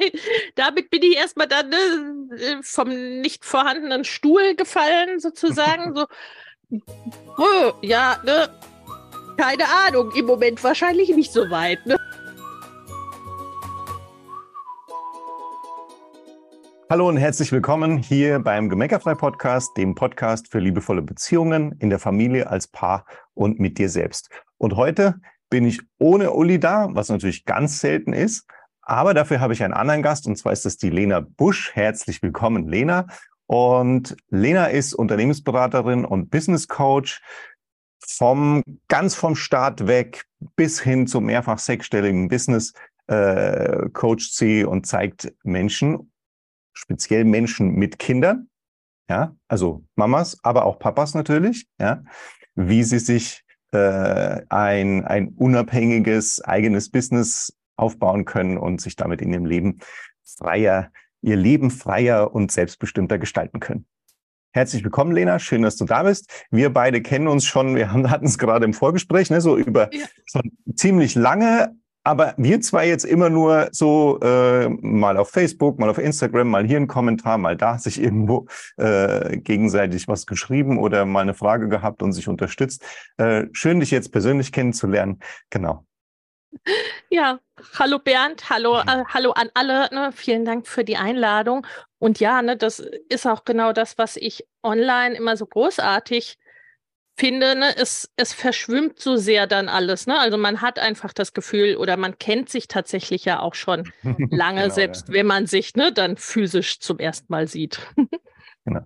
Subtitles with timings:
[0.54, 2.88] damit bin ich erstmal dann ne, vom
[3.20, 5.94] nicht vorhandenen Stuhl gefallen, sozusagen.
[7.36, 8.48] so, ja, ne,
[9.36, 11.84] keine Ahnung, im Moment wahrscheinlich nicht so weit.
[11.86, 11.96] Ne?
[16.88, 21.98] Hallo und herzlich willkommen hier beim Gemeckerfrei Podcast, dem Podcast für liebevolle Beziehungen in der
[21.98, 23.04] Familie, als Paar
[23.34, 24.30] und mit dir selbst.
[24.56, 25.16] Und heute
[25.50, 28.46] bin ich ohne Uli da, was natürlich ganz selten ist.
[28.88, 31.72] Aber dafür habe ich einen anderen Gast und zwar ist das die Lena Busch.
[31.74, 33.08] Herzlich willkommen, Lena.
[33.46, 37.20] Und Lena ist Unternehmensberaterin und Business Coach.
[37.98, 42.72] Vom ganz vom Start weg bis hin zum mehrfach sechsstelligen Business
[43.08, 46.12] äh, coacht sie und zeigt Menschen
[46.76, 48.48] speziell Menschen mit Kindern,
[49.08, 52.04] ja, also Mamas, aber auch Papas natürlich, ja,
[52.54, 59.32] wie sie sich äh, ein, ein unabhängiges eigenes Business aufbauen können und sich damit in
[59.32, 59.78] ihrem Leben
[60.24, 60.90] freier,
[61.22, 63.86] ihr Leben freier und selbstbestimmter gestalten können.
[64.52, 65.38] Herzlich willkommen, Lena.
[65.38, 66.46] Schön, dass du da bist.
[66.50, 67.76] Wir beide kennen uns schon.
[67.76, 70.06] Wir hatten es gerade im Vorgespräch, ne, so über ja.
[70.26, 70.40] so
[70.74, 75.98] ziemlich lange, aber wir zwei jetzt immer nur so äh, mal auf Facebook, mal auf
[75.98, 81.22] Instagram, mal hier ein Kommentar, mal da sich irgendwo äh, gegenseitig was geschrieben oder mal
[81.22, 82.84] eine Frage gehabt und sich unterstützt.
[83.16, 85.18] Äh, schön, dich jetzt persönlich kennenzulernen.
[85.50, 85.84] Genau.
[87.10, 87.40] Ja,
[87.78, 89.88] hallo Bernd, hallo, äh, hallo an alle.
[89.92, 90.10] Ne?
[90.12, 91.66] Vielen Dank für die Einladung.
[91.98, 96.38] Und ja, ne, das ist auch genau das, was ich online immer so großartig
[97.18, 100.06] finde, ne, es, es verschwimmt so sehr dann alles.
[100.06, 100.18] Ne?
[100.18, 103.90] Also man hat einfach das Gefühl oder man kennt sich tatsächlich ja auch schon
[104.30, 105.14] lange, genau, selbst ja.
[105.14, 107.80] wenn man sich ne, dann physisch zum ersten Mal sieht.
[108.64, 108.82] genau.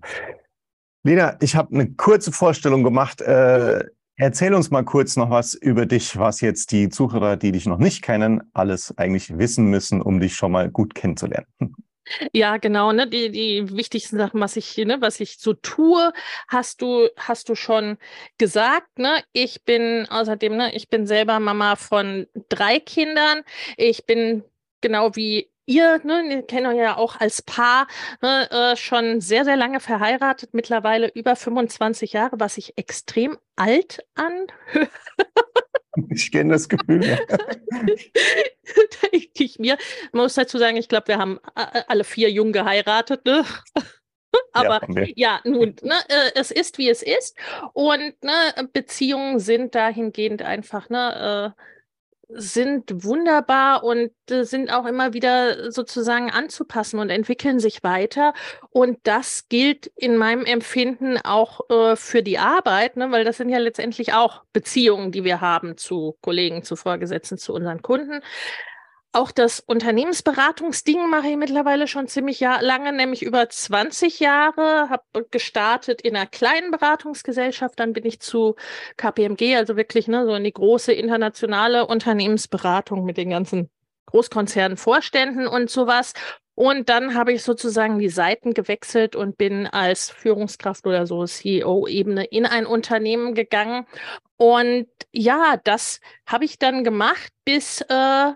[1.02, 3.20] Lena, ich habe eine kurze Vorstellung gemacht.
[3.20, 3.84] Äh,
[4.20, 7.78] erzähl uns mal kurz noch was über dich, was jetzt die Zuhörer, die dich noch
[7.78, 11.46] nicht kennen, alles eigentlich wissen müssen, um dich schon mal gut kennenzulernen.
[12.32, 13.08] Ja, genau, ne?
[13.08, 16.12] Die, die wichtigsten Sachen, was ich, ne, was ich so tue,
[16.48, 17.98] hast du, hast du schon
[18.36, 19.22] gesagt, ne?
[19.32, 23.42] Ich bin außerdem, ne, ich bin selber Mama von drei Kindern.
[23.76, 24.42] Ich bin
[24.80, 27.86] genau wie ihr, ne, ihr kennt euch ja auch als Paar,
[28.20, 34.04] ne, äh, schon sehr, sehr lange verheiratet, mittlerweile über 25 Jahre, was sich extrem alt
[34.14, 34.90] anhört.
[36.08, 37.04] Ich kenne das Gefühl.
[37.04, 37.18] Ja.
[39.12, 39.76] Denke ich mir.
[40.12, 43.24] Man muss dazu sagen, ich glaube, wir haben äh, alle vier jung geheiratet.
[43.24, 43.44] Ne?
[44.52, 47.36] Aber ja, ja, nun, ne, äh, es ist, wie es ist.
[47.72, 51.62] Und ne, Beziehungen sind dahingehend einfach ne, äh,
[52.32, 58.34] sind wunderbar und äh, sind auch immer wieder sozusagen anzupassen und entwickeln sich weiter.
[58.70, 63.10] Und das gilt in meinem Empfinden auch äh, für die Arbeit, ne?
[63.10, 67.52] weil das sind ja letztendlich auch Beziehungen, die wir haben zu Kollegen, zu Vorgesetzten, zu
[67.52, 68.22] unseren Kunden.
[69.12, 74.88] Auch das Unternehmensberatungsding mache ich mittlerweile schon ziemlich lange, nämlich über 20 Jahre.
[74.88, 78.54] Habe gestartet in einer kleinen Beratungsgesellschaft, dann bin ich zu
[78.96, 83.68] KPMG, also wirklich ne, so in die große internationale Unternehmensberatung mit den ganzen
[84.06, 86.12] Großkonzernen, Vorständen und sowas.
[86.54, 92.26] Und dann habe ich sozusagen die Seiten gewechselt und bin als Führungskraft oder so CEO-Ebene
[92.26, 93.86] in ein Unternehmen gegangen.
[94.36, 98.32] Und ja, das habe ich dann gemacht bis äh,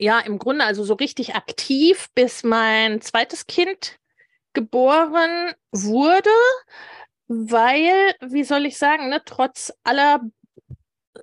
[0.00, 3.98] ja, im Grunde also so richtig aktiv, bis mein zweites Kind
[4.54, 6.30] geboren wurde,
[7.28, 10.22] weil, wie soll ich sagen, ne, trotz aller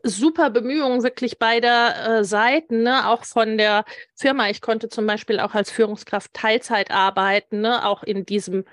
[0.03, 3.83] super Bemühungen wirklich beider äh, Seiten, ne, auch von der
[4.15, 4.49] Firma.
[4.49, 8.63] Ich konnte zum Beispiel auch als Führungskraft Teilzeit arbeiten, ne, auch in diesem,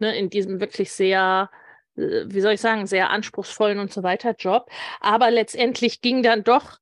[0.00, 1.50] ne, in diesem wirklich sehr
[1.96, 4.70] äh, wie soll ich sagen, sehr anspruchsvollen und so weiter Job.
[5.00, 6.78] Aber letztendlich ging dann doch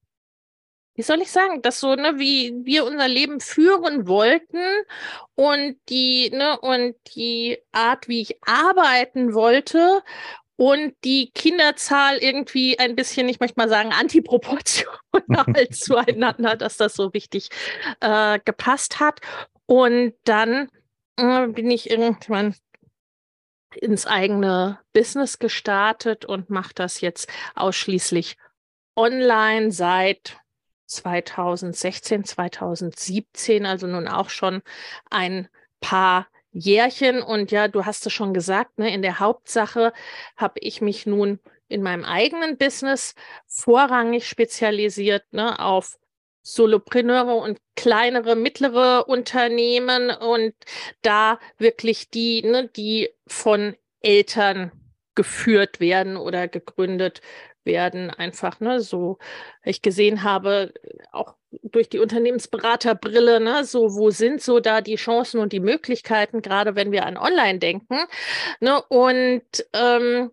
[1.00, 4.58] wie soll ich sagen, das so, ne, wie wir unser Leben führen wollten
[5.34, 10.02] und die, ne, und die Art, wie ich arbeiten wollte
[10.56, 17.14] und die Kinderzahl irgendwie ein bisschen, ich möchte mal sagen, antiproportional zueinander, dass das so
[17.14, 17.48] wichtig
[18.00, 19.22] äh, gepasst hat.
[19.64, 20.68] Und dann
[21.16, 22.54] äh, bin ich irgendwann
[23.74, 28.36] ins eigene Business gestartet und mache das jetzt ausschließlich
[28.96, 30.36] online seit
[30.90, 34.62] 2016, 2017, also nun auch schon
[35.10, 35.48] ein
[35.80, 37.22] paar Jährchen.
[37.22, 39.92] Und ja, du hast es schon gesagt, ne, in der Hauptsache
[40.36, 41.38] habe ich mich nun
[41.68, 43.14] in meinem eigenen Business
[43.46, 45.98] vorrangig spezialisiert ne, auf
[46.42, 50.54] Solopreneure und kleinere, mittlere Unternehmen und
[51.02, 54.72] da wirklich die, ne, die von Eltern
[55.14, 57.20] geführt werden oder gegründet
[57.64, 58.10] werden.
[58.10, 59.18] Einfach, ne, so
[59.64, 60.72] ich gesehen habe,
[61.12, 66.42] auch durch die Unternehmensberaterbrille, ne, so wo sind so da die Chancen und die Möglichkeiten,
[66.42, 67.98] gerade wenn wir an Online denken.
[68.60, 69.42] Ne, und
[69.72, 70.30] ähm,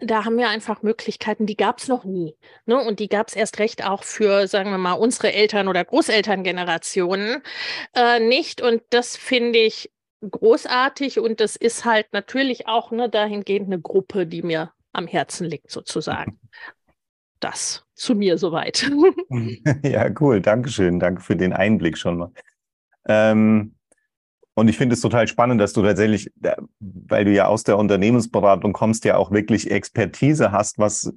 [0.00, 2.36] da haben wir einfach Möglichkeiten, die gab es noch nie.
[2.66, 2.82] Ne?
[2.82, 7.42] Und die gab es erst recht auch für, sagen wir mal, unsere Eltern- oder Großelterngenerationen
[7.94, 8.62] äh, nicht.
[8.62, 9.92] Und das finde ich
[10.28, 11.20] großartig.
[11.20, 15.70] Und das ist halt natürlich auch ne, dahingehend eine Gruppe, die mir am Herzen liegt,
[15.70, 16.38] sozusagen.
[17.42, 18.90] Das zu mir soweit.
[19.82, 20.42] ja, cool.
[20.42, 21.00] Dankeschön.
[21.00, 22.32] Danke für den Einblick schon mal.
[23.08, 23.76] Ähm,
[24.54, 26.30] und ich finde es total spannend, dass du tatsächlich,
[26.80, 31.14] weil du ja aus der Unternehmensberatung kommst, ja auch wirklich Expertise hast, was,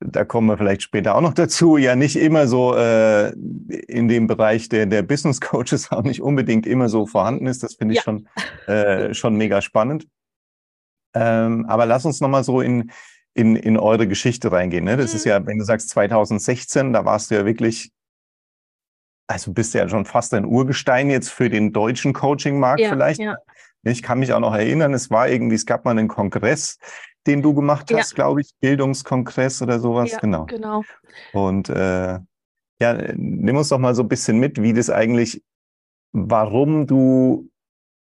[0.00, 3.30] da kommen wir vielleicht später auch noch dazu, ja nicht immer so äh,
[3.86, 7.62] in dem Bereich der, der Business Coaches auch nicht unbedingt immer so vorhanden ist.
[7.62, 8.02] Das finde ich ja.
[8.02, 8.28] schon,
[8.66, 10.08] äh, schon mega spannend.
[11.14, 12.90] Ähm, aber lass uns nochmal so in,
[13.34, 14.84] in, in eure Geschichte reingehen.
[14.84, 14.96] Ne?
[14.96, 15.16] Das mhm.
[15.16, 17.90] ist ja, wenn du sagst 2016, da warst du ja wirklich
[19.30, 23.20] also bist du ja schon fast ein Urgestein jetzt für den deutschen Coaching-Markt ja, vielleicht.
[23.20, 23.36] Ja.
[23.84, 26.78] Ich kann mich auch noch erinnern, es war irgendwie, es gab mal einen Kongress,
[27.26, 28.14] den du gemacht hast, ja.
[28.16, 30.16] glaube ich, Bildungskongress oder sowas.
[30.20, 30.46] genau.
[30.46, 30.82] genau.
[31.32, 32.18] Und äh,
[32.80, 35.42] ja, nimm uns doch mal so ein bisschen mit, wie das eigentlich,
[36.12, 37.48] warum du,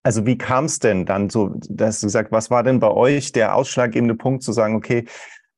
[0.04, 3.32] also wie kam es denn dann so, dass du gesagt, was war denn bei euch
[3.32, 5.06] der ausschlaggebende Punkt zu sagen, okay,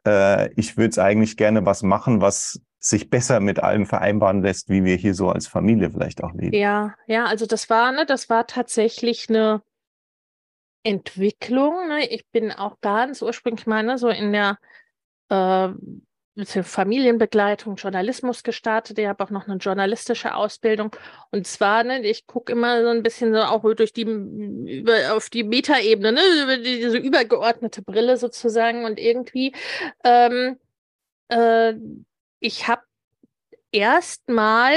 [0.07, 4.69] äh, ich würde es eigentlich gerne was machen, was sich besser mit allem vereinbaren lässt,
[4.69, 6.55] wie wir hier so als Familie vielleicht auch leben.
[6.55, 9.63] Ja, ja, also das war, ne, das war tatsächlich eine
[10.85, 11.89] Entwicklung.
[11.89, 12.07] Ne?
[12.09, 14.59] Ich bin auch ganz ursprünglich mal ne, so in der
[15.29, 15.71] äh,
[16.45, 18.99] Familienbegleitung, Journalismus gestartet.
[18.99, 20.95] Ich habe auch noch eine journalistische Ausbildung.
[21.31, 25.31] Und zwar, ne, ich gucke immer so ein bisschen so auch durch die über auf
[25.31, 28.85] die Metaebene, ne, über diese übergeordnete Brille sozusagen.
[28.85, 29.55] Und irgendwie
[30.05, 30.59] ähm,
[31.29, 31.75] äh,
[32.41, 32.83] ich habe
[33.73, 34.75] erstmal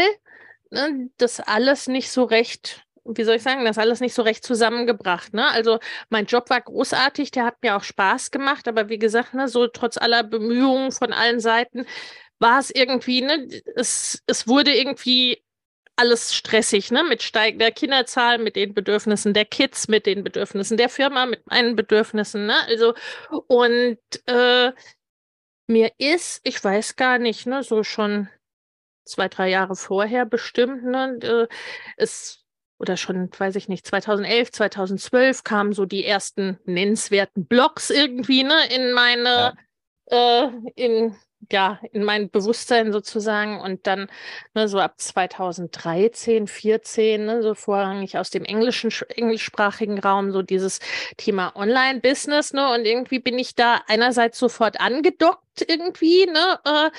[0.72, 2.86] ne, das alles nicht so recht,
[3.18, 5.34] wie soll ich sagen, das alles nicht so recht zusammengebracht.
[5.34, 5.50] Ne?
[5.52, 5.80] Also
[6.10, 9.68] mein Job war großartig, der hat mir auch Spaß gemacht, aber wie gesagt, ne, so
[9.68, 11.86] trotz aller Bemühungen von allen Seiten
[12.40, 15.44] war es irgendwie, ne, es, es wurde irgendwie
[16.00, 17.04] alles stressig, ne?
[17.04, 21.76] Mit steigender Kinderzahl, mit den Bedürfnissen der Kids, mit den Bedürfnissen der Firma, mit meinen
[21.76, 22.56] Bedürfnissen, ne?
[22.68, 22.94] Also,
[23.48, 24.72] und äh,
[25.68, 28.30] mir ist, ich weiß gar nicht, ne, so schon
[29.06, 31.48] zwei, drei Jahre vorher bestimmt, ne, äh,
[31.98, 32.46] es
[32.80, 38.56] oder schon, weiß ich nicht, 2011, 2012 kamen so die ersten nennenswerten Blogs irgendwie, ne,
[38.74, 39.54] in meine,
[40.10, 40.46] ja.
[40.46, 41.16] äh, in,
[41.52, 43.60] ja, in mein Bewusstsein sozusagen.
[43.60, 44.10] Und dann
[44.54, 50.80] ne, so ab 2013, 14, ne, so vorrangig aus dem englischen, englischsprachigen Raum, so dieses
[51.18, 56.92] Thema Online-Business, ne, und irgendwie bin ich da einerseits sofort angedockt irgendwie, ne, äh,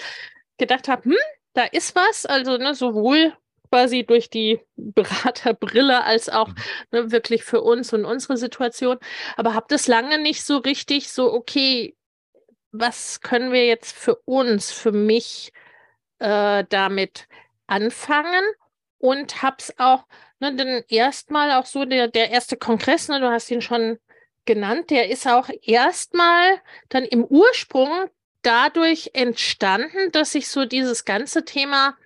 [0.59, 1.17] gedacht habe, hm,
[1.55, 3.33] da ist was, also ne, sowohl
[3.71, 6.55] quasi durch die Beraterbrille als auch mhm.
[6.91, 8.99] ne, wirklich für uns und unsere Situation,
[9.37, 11.97] aber habe das lange nicht so richtig so, okay,
[12.73, 15.53] was können wir jetzt für uns, für mich
[16.19, 17.27] äh, damit
[17.67, 18.45] anfangen?
[18.99, 20.05] Und hab's auch,
[20.41, 23.99] ne, denn erstmal auch so der, der erste Kongress, ne, du hast ihn schon
[24.45, 28.11] genannt, der ist auch erstmal dann im Ursprung
[28.43, 31.97] dadurch entstanden, dass sich so dieses ganze Thema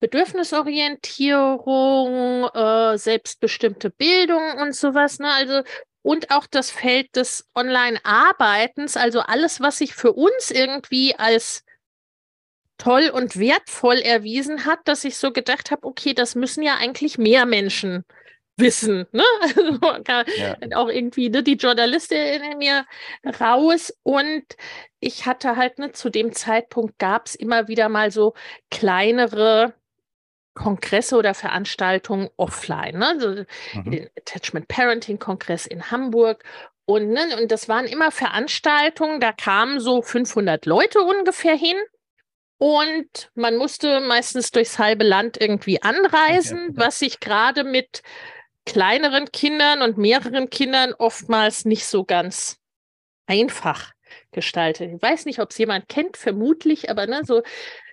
[0.00, 5.62] Bedürfnisorientierung, äh, selbstbestimmte Bildung und sowas, ne, also
[6.02, 11.64] und auch das Feld des Online-Arbeitens, also alles, was sich für uns irgendwie als
[12.78, 17.18] toll und wertvoll erwiesen hat, dass ich so gedacht habe, okay, das müssen ja eigentlich
[17.18, 18.04] mehr Menschen
[18.56, 19.06] wissen.
[19.12, 19.22] Ne?
[20.06, 20.56] Also ja.
[20.74, 22.86] auch irgendwie ne, die Journalistin in mir
[23.40, 23.92] raus.
[24.02, 24.44] Und
[25.00, 28.34] ich hatte halt, ne, zu dem Zeitpunkt gab es immer wieder mal so
[28.70, 29.74] kleinere
[30.56, 32.98] Kongresse oder Veranstaltungen offline.
[32.98, 33.06] Ne?
[33.06, 33.44] Also
[33.74, 33.90] mhm.
[33.90, 36.42] Den Attachment Parenting Kongress in Hamburg.
[36.86, 41.76] Und, ne, und das waren immer Veranstaltungen, da kamen so 500 Leute ungefähr hin.
[42.58, 48.02] Und man musste meistens durchs halbe Land irgendwie anreisen, was sich gerade mit
[48.64, 52.58] kleineren Kindern und mehreren Kindern oftmals nicht so ganz
[53.26, 53.92] einfach
[54.32, 54.92] gestaltet.
[54.94, 57.42] Ich weiß nicht, ob es jemand kennt, vermutlich, aber ne, so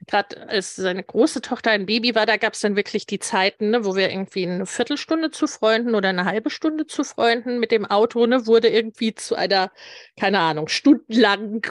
[0.08, 3.70] gerade als seine große Tochter ein Baby war, da gab es dann wirklich die Zeiten,
[3.70, 7.72] ne, wo wir irgendwie eine Viertelstunde zu Freunden oder eine halbe Stunde zu Freunden mit
[7.72, 9.72] dem Auto, ne, wurde irgendwie zu einer,
[10.20, 11.62] keine Ahnung, stundenlang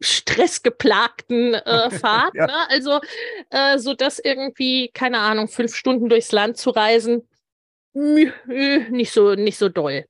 [0.00, 2.34] stressgeplagten äh, Fahrt.
[2.34, 2.46] ja.
[2.46, 2.68] ne?
[2.68, 3.00] Also
[3.50, 7.26] äh, so dass irgendwie, keine Ahnung, fünf Stunden durchs Land zu reisen,
[7.94, 10.04] nicht so, nicht so doll.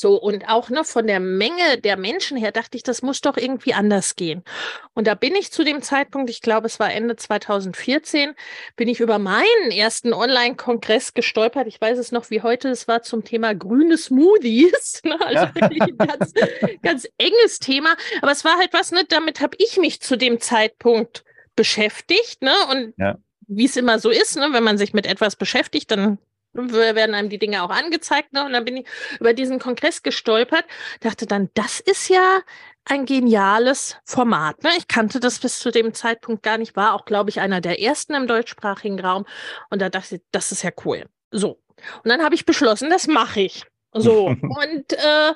[0.00, 3.36] So, und auch ne, von der Menge der Menschen her dachte ich, das muss doch
[3.36, 4.42] irgendwie anders gehen.
[4.94, 8.32] Und da bin ich zu dem Zeitpunkt, ich glaube, es war Ende 2014,
[8.76, 11.66] bin ich über meinen ersten Online-Kongress gestolpert.
[11.66, 15.02] Ich weiß es noch wie heute, es war zum Thema grüne Smoothies.
[15.10, 15.18] Ne?
[15.20, 15.54] Also ja.
[15.54, 16.32] wirklich ein ganz,
[16.82, 17.96] ganz enges Thema.
[18.22, 21.24] Aber es war halt was, ne, damit habe ich mich zu dem Zeitpunkt
[21.56, 22.42] beschäftigt.
[22.42, 22.54] Ne?
[22.70, 23.18] Und ja.
[23.48, 26.18] wie es immer so ist, ne, wenn man sich mit etwas beschäftigt, dann
[26.52, 28.32] werden einem die Dinge auch angezeigt.
[28.32, 28.44] Ne?
[28.44, 28.86] Und dann bin ich
[29.18, 30.64] über diesen Kongress gestolpert,
[31.00, 32.40] dachte dann, das ist ja
[32.84, 34.62] ein geniales Format.
[34.62, 34.70] Ne?
[34.78, 37.80] Ich kannte das bis zu dem Zeitpunkt gar nicht, war auch, glaube ich, einer der
[37.80, 39.26] ersten im deutschsprachigen Raum.
[39.70, 41.06] Und da dachte ich, das ist ja cool.
[41.30, 41.60] So.
[42.02, 43.64] Und dann habe ich beschlossen, das mache ich.
[43.92, 44.26] So.
[44.26, 45.34] und äh,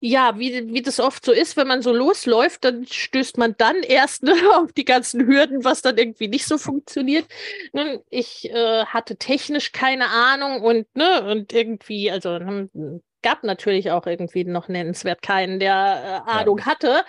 [0.00, 3.82] ja, wie, wie das oft so ist, wenn man so losläuft, dann stößt man dann
[3.82, 7.26] erst ne, auf die ganzen Hürden, was dann irgendwie nicht so funktioniert.
[7.72, 13.90] Nun, ich äh, hatte technisch keine Ahnung und, ne, und irgendwie, also hm, gab natürlich
[13.90, 16.66] auch irgendwie noch nennenswert keinen, der äh, Ahnung ja.
[16.66, 17.04] hatte.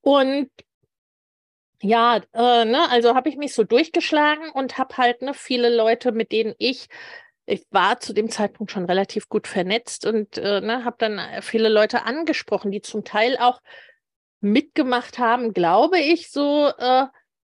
[0.00, 0.48] Und
[1.82, 6.12] ja, äh, ne, also habe ich mich so durchgeschlagen und habe halt ne, viele Leute,
[6.12, 6.88] mit denen ich
[7.48, 11.40] ich war zu dem Zeitpunkt schon relativ gut vernetzt und äh, ne, habe dann äh,
[11.40, 13.60] viele Leute angesprochen, die zum Teil auch
[14.40, 16.70] mitgemacht haben, glaube ich, so.
[16.78, 17.06] Äh,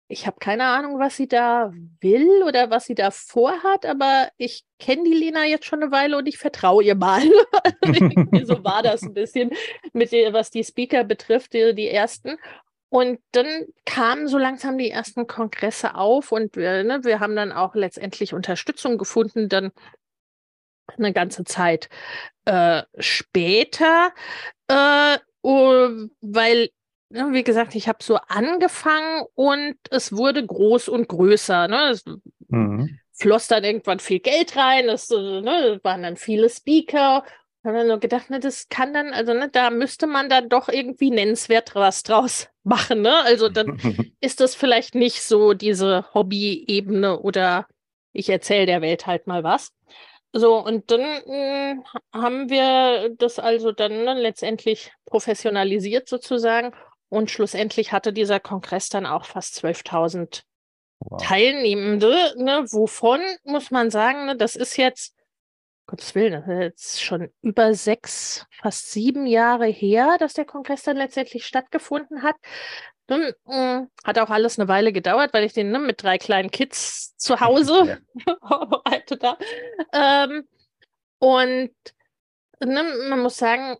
[0.07, 1.71] ich habe keine Ahnung, was sie da
[2.01, 6.17] will oder was sie da vorhat, aber ich kenne die Lena jetzt schon eine Weile
[6.17, 7.21] und ich vertraue ihr mal.
[8.43, 9.51] so war das ein bisschen
[9.93, 12.37] mit was die Speaker betrifft, die, die ersten.
[12.93, 13.47] Und dann
[13.87, 18.35] kamen so langsam die ersten Kongresse auf und wir, ne, wir haben dann auch letztendlich
[18.35, 19.71] Unterstützung gefunden, dann
[20.95, 21.89] eine ganze Zeit
[22.45, 24.11] äh, später,
[24.67, 26.69] äh, weil,
[27.09, 31.67] ne, wie gesagt, ich habe so angefangen und es wurde groß und größer.
[31.67, 31.89] Ne?
[31.89, 32.05] Es
[32.49, 32.99] mhm.
[33.11, 37.25] floss dann irgendwann viel Geld rein, es äh, ne, waren dann viele Speaker
[37.63, 40.69] habe dann nur gedacht, ne, das kann dann, also ne, da müsste man dann doch
[40.69, 43.21] irgendwie nennenswert was draus machen, ne?
[43.23, 43.77] Also dann
[44.19, 47.67] ist das vielleicht nicht so diese Hobby-Ebene oder
[48.11, 49.71] ich erzähle der Welt halt mal was.
[50.33, 56.73] So, und dann mh, hm, haben wir das also dann ne, letztendlich professionalisiert sozusagen
[57.09, 60.41] und schlussendlich hatte dieser Kongress dann auch fast 12.000
[60.99, 61.21] wow.
[61.21, 65.15] Teilnehmende, ne, wovon muss man sagen, ne, das ist jetzt
[65.85, 70.83] Gottes Willen, das ist jetzt schon über sechs, fast sieben Jahre her, dass der Kongress
[70.83, 72.35] dann letztendlich stattgefunden hat.
[73.09, 77.15] Mm, hat auch alles eine Weile gedauert, weil ich den ne, mit drei kleinen Kids
[77.17, 78.01] zu Hause
[78.85, 79.37] hatte da.
[79.91, 80.47] Ähm,
[81.19, 81.71] und
[82.59, 83.77] ne, man muss sagen,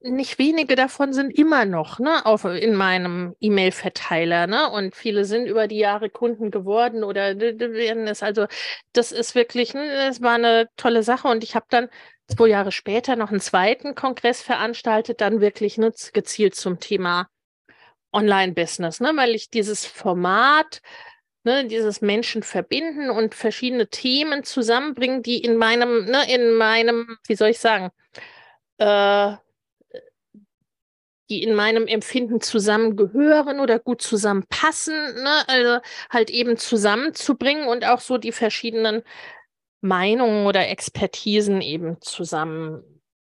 [0.00, 4.46] nicht wenige davon sind immer noch ne, auf, in meinem E-Mail-Verteiler.
[4.46, 4.70] Ne?
[4.70, 8.22] Und viele sind über die Jahre Kunden geworden oder werden es.
[8.22, 8.46] Also,
[8.92, 11.28] das ist wirklich, ne, das war eine tolle Sache.
[11.28, 11.88] Und ich habe dann
[12.28, 17.28] zwei Jahre später noch einen zweiten Kongress veranstaltet, dann wirklich ne, gezielt zum Thema
[18.12, 19.12] Online-Business, ne?
[19.14, 20.80] weil ich dieses Format,
[21.44, 27.36] ne, dieses Menschen verbinden und verschiedene Themen zusammenbringen, die in meinem, ne, in meinem, wie
[27.36, 27.90] soll ich sagen,
[28.78, 29.36] äh,
[31.30, 35.48] die in meinem Empfinden zusammengehören oder gut zusammenpassen, ne?
[35.48, 35.78] also
[36.10, 39.02] halt eben zusammenzubringen und auch so die verschiedenen
[39.80, 42.82] Meinungen oder Expertisen eben zusammen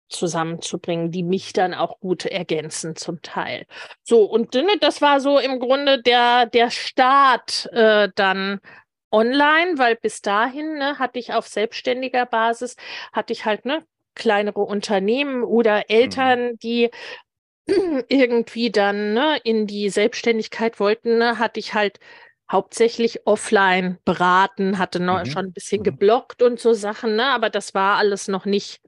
[0.09, 3.67] zusammenzubringen, die mich dann auch gut ergänzen zum Teil.
[4.03, 8.61] So, und ne, das war so im Grunde der, der Start äh, dann
[9.11, 12.77] online, weil bis dahin ne, hatte ich auf selbstständiger Basis,
[13.13, 16.59] hatte ich halt ne, kleinere Unternehmen oder Eltern, mhm.
[16.59, 16.91] die
[18.09, 22.01] irgendwie dann ne, in die Selbstständigkeit wollten, ne, hatte ich halt
[22.51, 25.27] hauptsächlich offline beraten, hatte noch, mhm.
[25.27, 25.85] schon ein bisschen mhm.
[25.85, 28.81] geblockt und so Sachen, ne, aber das war alles noch nicht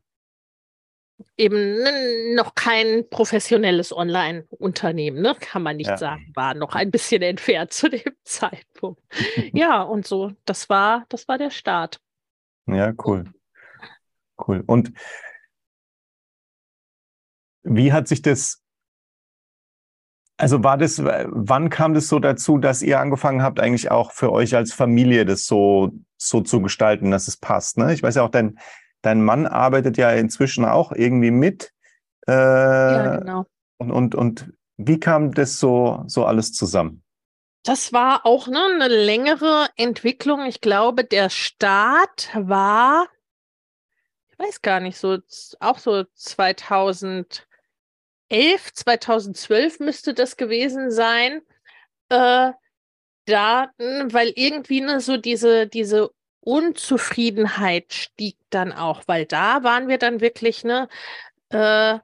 [1.37, 5.37] eben ne, noch kein professionelles Online-Unternehmen, ne?
[5.39, 5.97] kann man nicht ja.
[5.97, 9.03] sagen, war noch ein bisschen entfernt zu dem Zeitpunkt.
[9.53, 12.01] ja, und so, das war, das war der Start.
[12.67, 13.33] Ja, cool.
[14.47, 14.63] Cool.
[14.67, 14.93] Und
[17.63, 18.60] wie hat sich das
[20.41, 24.33] also war das, wann kam das so dazu, dass ihr angefangen habt, eigentlich auch für
[24.33, 27.77] euch als Familie das so, so zu gestalten, dass es passt?
[27.77, 27.93] Ne?
[27.93, 28.59] Ich weiß ja auch, dein,
[29.03, 31.73] dein Mann arbeitet ja inzwischen auch irgendwie mit.
[32.27, 33.47] Äh, ja, genau.
[33.77, 37.03] Und, und, und wie kam das so, so alles zusammen?
[37.63, 40.47] Das war auch ne, eine längere Entwicklung.
[40.47, 43.07] Ich glaube, der Start war,
[44.31, 45.19] ich weiß gar nicht, so
[45.61, 47.47] auch so 2000.
[48.31, 51.43] 2011, 2012 müsste das gewesen sein.
[52.09, 52.53] Äh,
[53.27, 56.11] da, weil irgendwie ne, so diese, diese
[56.41, 60.89] Unzufriedenheit stieg dann auch, weil da waren wir dann wirklich, ne,
[61.51, 61.99] äh,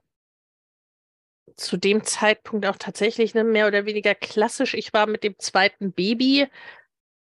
[1.55, 4.73] zu dem Zeitpunkt auch tatsächlich ne, mehr oder weniger klassisch.
[4.75, 6.47] Ich war mit dem zweiten Baby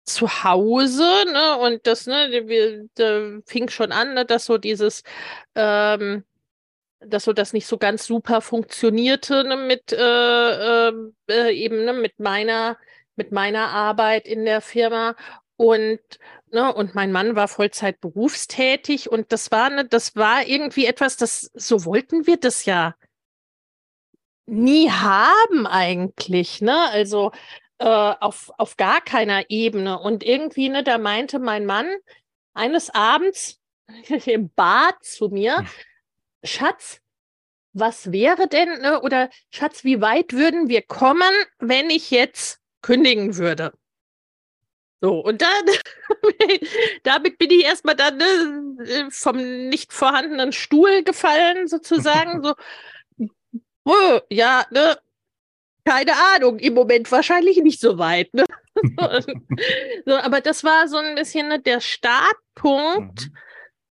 [0.05, 5.03] zu Hause, ne, und das, ne, wir, da fing schon an, ne, dass so dieses,
[5.55, 6.25] ähm,
[7.07, 11.93] dass so das nicht so ganz super funktionierte ne, mit äh, ähm, äh, eben ne,
[11.93, 12.79] mit meiner
[13.17, 15.15] mit meiner Arbeit in der Firma
[15.57, 16.01] und
[16.51, 21.17] ne, und mein Mann war Vollzeit berufstätig und das war ne, das war irgendwie etwas,
[21.17, 22.95] das so wollten wir das ja
[24.47, 26.89] nie haben eigentlich, ne?
[26.91, 27.33] Also
[27.79, 29.99] äh, auf, auf gar keiner Ebene.
[29.99, 31.89] Und irgendwie, ne, da meinte mein Mann
[32.55, 33.61] eines Abends
[34.27, 35.67] im Bad zu mir, hm.
[36.45, 37.01] Schatz,
[37.73, 43.37] was wäre denn, ne, oder Schatz, wie weit würden wir kommen, wenn ich jetzt kündigen
[43.37, 43.73] würde?
[45.01, 45.65] So, und dann,
[47.03, 52.43] damit bin ich erstmal dann ne, vom nicht vorhandenen Stuhl gefallen, sozusagen.
[52.43, 52.55] so,
[53.85, 54.97] oh, ja, ne,
[55.85, 58.33] keine Ahnung, im Moment wahrscheinlich nicht so weit.
[58.33, 58.45] Ne?
[60.07, 63.37] so, aber das war so ein bisschen ne, der Startpunkt, mhm.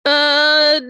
[0.08, 0.82] Äh,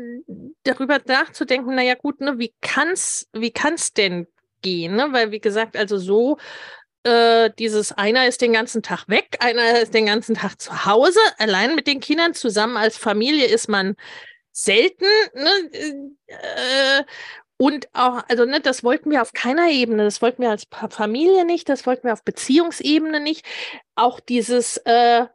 [0.64, 4.28] darüber nachzudenken, naja gut, ne, wie kann's, wie kann's denn
[4.62, 4.96] gehen?
[4.96, 5.08] Ne?
[5.12, 6.38] Weil, wie gesagt, also so
[7.04, 11.20] äh, dieses einer ist den ganzen Tag weg, einer ist den ganzen Tag zu Hause,
[11.40, 13.96] allein mit den Kindern zusammen als Familie ist man
[14.52, 15.06] selten.
[15.34, 15.72] Ne?
[16.28, 17.04] Äh,
[17.58, 21.44] und auch, also ne, das wollten wir auf keiner Ebene, das wollten wir als Familie
[21.44, 23.44] nicht, das wollten wir auf Beziehungsebene nicht.
[23.96, 25.26] Auch dieses, äh,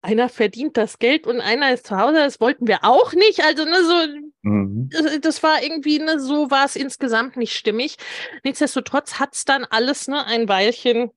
[0.00, 3.44] einer verdient das Geld und einer ist zu Hause, das wollten wir auch nicht.
[3.44, 3.94] Also, ne, so,
[4.42, 4.90] mhm.
[5.20, 7.96] das, war irgendwie, ne, so war es insgesamt nicht stimmig.
[8.44, 11.10] Nichtsdestotrotz hat es dann alles ne, ein Weilchen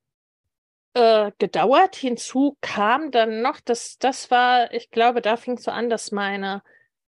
[0.93, 1.95] äh, gedauert.
[1.95, 6.11] Hinzu kam dann noch, dass das war, ich glaube, da fing es so an, dass
[6.11, 6.63] meine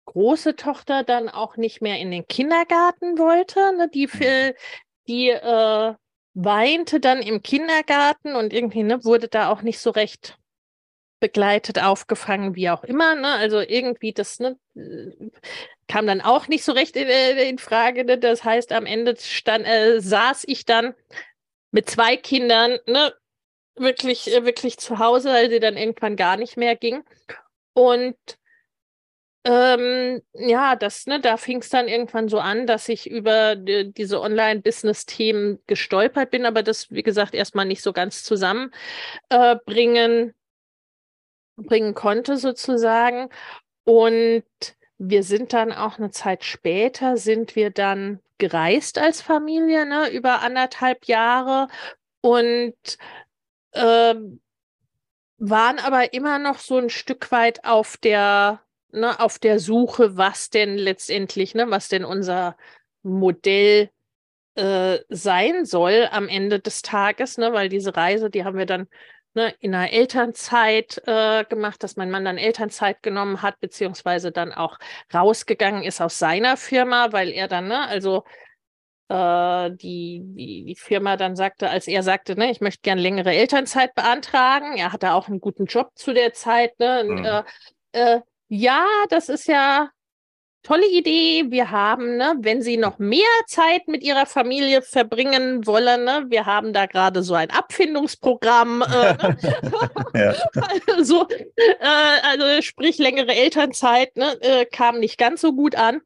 [0.06, 3.60] große Tochter dann auch nicht mehr in den Kindergarten wollte.
[3.78, 3.88] Ne?
[3.94, 4.54] Die, mhm.
[5.08, 5.94] die äh,
[6.34, 10.38] weinte dann im Kindergarten und irgendwie ne, wurde da auch nicht so recht
[11.22, 13.16] begleitet, aufgefangen, wie auch immer.
[13.16, 13.30] Ne?
[13.30, 14.58] Also irgendwie das ne,
[15.88, 18.04] kam dann auch nicht so recht in, äh, in Frage.
[18.04, 18.18] Ne?
[18.18, 20.94] Das heißt, am Ende stand, äh, saß ich dann
[21.72, 23.14] mit zwei Kindern ne,
[23.76, 27.04] wirklich, äh, wirklich zu Hause, weil sie dann irgendwann gar nicht mehr ging.
[27.74, 28.18] Und
[29.44, 33.92] ähm, ja, das, ne, da fing es dann irgendwann so an, dass ich über die,
[33.92, 40.34] diese Online-Business-Themen gestolpert bin, aber das, wie gesagt, erstmal nicht so ganz zusammenbringen äh,
[41.64, 43.30] bringen konnte, sozusagen.
[43.84, 44.44] Und
[44.98, 50.42] wir sind dann auch eine Zeit später, sind wir dann gereist als Familie, ne, über
[50.42, 51.68] anderthalb Jahre
[52.22, 52.76] und
[53.72, 54.16] äh,
[55.38, 60.50] waren aber immer noch so ein Stück weit auf der ne, auf der Suche, was
[60.50, 62.58] denn letztendlich, ne, was denn unser
[63.04, 63.90] Modell
[64.56, 68.88] äh, sein soll am Ende des Tages, ne, weil diese Reise, die haben wir dann
[69.34, 74.54] ne, in der Elternzeit äh, gemacht, dass mein Mann dann Elternzeit genommen hat, beziehungsweise dann
[74.54, 74.78] auch
[75.14, 78.24] rausgegangen ist aus seiner Firma, weil er dann, ne, also
[79.10, 83.34] äh, die, die, die Firma dann sagte, als er sagte, ne, ich möchte gern längere
[83.34, 87.26] Elternzeit beantragen, er hatte auch einen guten Job zu der Zeit, ne, mhm.
[87.26, 87.44] äh,
[87.94, 89.90] äh, ja, das ist ja
[90.64, 91.46] tolle Idee.
[91.50, 96.46] Wir haben, ne, wenn Sie noch mehr Zeit mit Ihrer Familie verbringen wollen, ne, wir
[96.46, 98.82] haben da gerade so ein Abfindungsprogramm.
[98.82, 99.14] Äh,
[100.14, 100.36] ne?
[100.96, 101.76] also, äh,
[102.24, 106.02] also sprich längere Elternzeit, ne, äh, kam nicht ganz so gut an.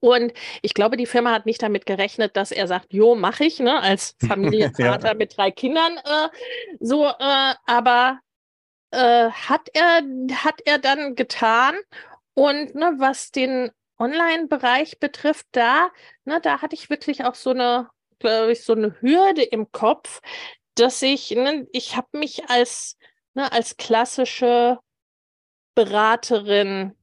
[0.00, 3.60] Und ich glaube, die Firma hat nicht damit gerechnet, dass er sagt, jo, mache ich,
[3.60, 5.14] ne, als Familienvater ja.
[5.14, 5.96] mit drei Kindern.
[5.98, 6.28] Äh,
[6.80, 8.18] so, äh, aber
[8.90, 10.02] äh, hat er,
[10.34, 11.74] hat er dann getan.
[12.34, 15.90] Und ne, was den Online-Bereich betrifft, da,
[16.24, 20.20] ne, da hatte ich wirklich auch so eine, glaube ich, so eine Hürde im Kopf,
[20.74, 22.96] dass ich, ne, ich habe mich als,
[23.34, 24.78] ne, als klassische
[25.74, 26.96] Beraterin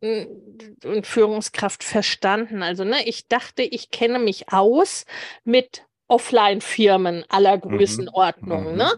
[0.00, 2.62] und Führungskraft verstanden.
[2.62, 5.04] Also, ne, ich dachte, ich kenne mich aus
[5.44, 7.60] mit Offline-Firmen aller mhm.
[7.62, 8.72] Größenordnungen.
[8.72, 8.78] Mhm.
[8.78, 8.92] Ne?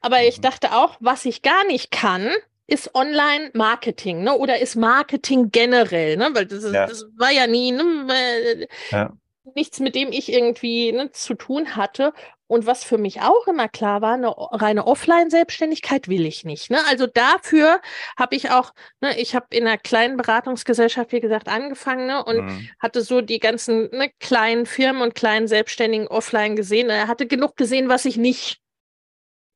[0.00, 0.42] Aber ich mhm.
[0.42, 2.30] dachte auch, was ich gar nicht kann,
[2.66, 4.36] ist Online-Marketing, ne?
[4.36, 6.30] Oder ist Marketing generell, ne?
[6.32, 6.86] Weil das, ist, ja.
[6.86, 8.66] das war ja nie, ne?
[8.90, 9.12] Ja.
[9.54, 12.12] nichts, mit dem ich irgendwie ne, zu tun hatte.
[12.52, 16.70] Und was für mich auch immer klar war, eine reine Offline-Selbstständigkeit will ich nicht.
[16.70, 16.78] Ne?
[16.86, 17.80] Also dafür
[18.18, 22.44] habe ich auch, ne, ich habe in einer kleinen Beratungsgesellschaft, wie gesagt, angefangen ne, und
[22.44, 22.68] mhm.
[22.78, 26.90] hatte so die ganzen ne, kleinen Firmen und kleinen Selbstständigen offline gesehen.
[26.90, 28.61] Er hatte genug gesehen, was ich nicht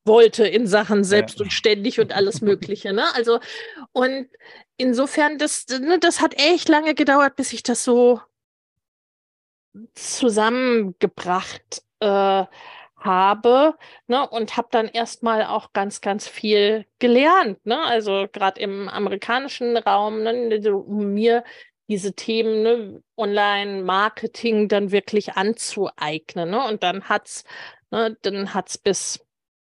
[0.07, 1.45] wollte in Sachen selbst ja.
[1.45, 2.93] und ständig und alles Mögliche.
[2.93, 3.05] Ne?
[3.15, 3.41] Also,
[3.93, 4.29] und
[4.77, 8.21] insofern, das, ne, das hat echt lange gedauert, bis ich das so
[9.95, 12.45] zusammengebracht äh,
[12.97, 13.75] habe
[14.07, 17.65] ne, und habe dann erstmal auch ganz, ganz viel gelernt.
[17.67, 17.79] Ne?
[17.85, 21.45] Also gerade im amerikanischen Raum, ne, um mir
[21.89, 26.51] diese Themen ne, Online-Marketing dann wirklich anzueignen.
[26.51, 26.65] Ne?
[26.65, 27.45] Und dann hat's,
[27.91, 29.26] ne, dann hat's bis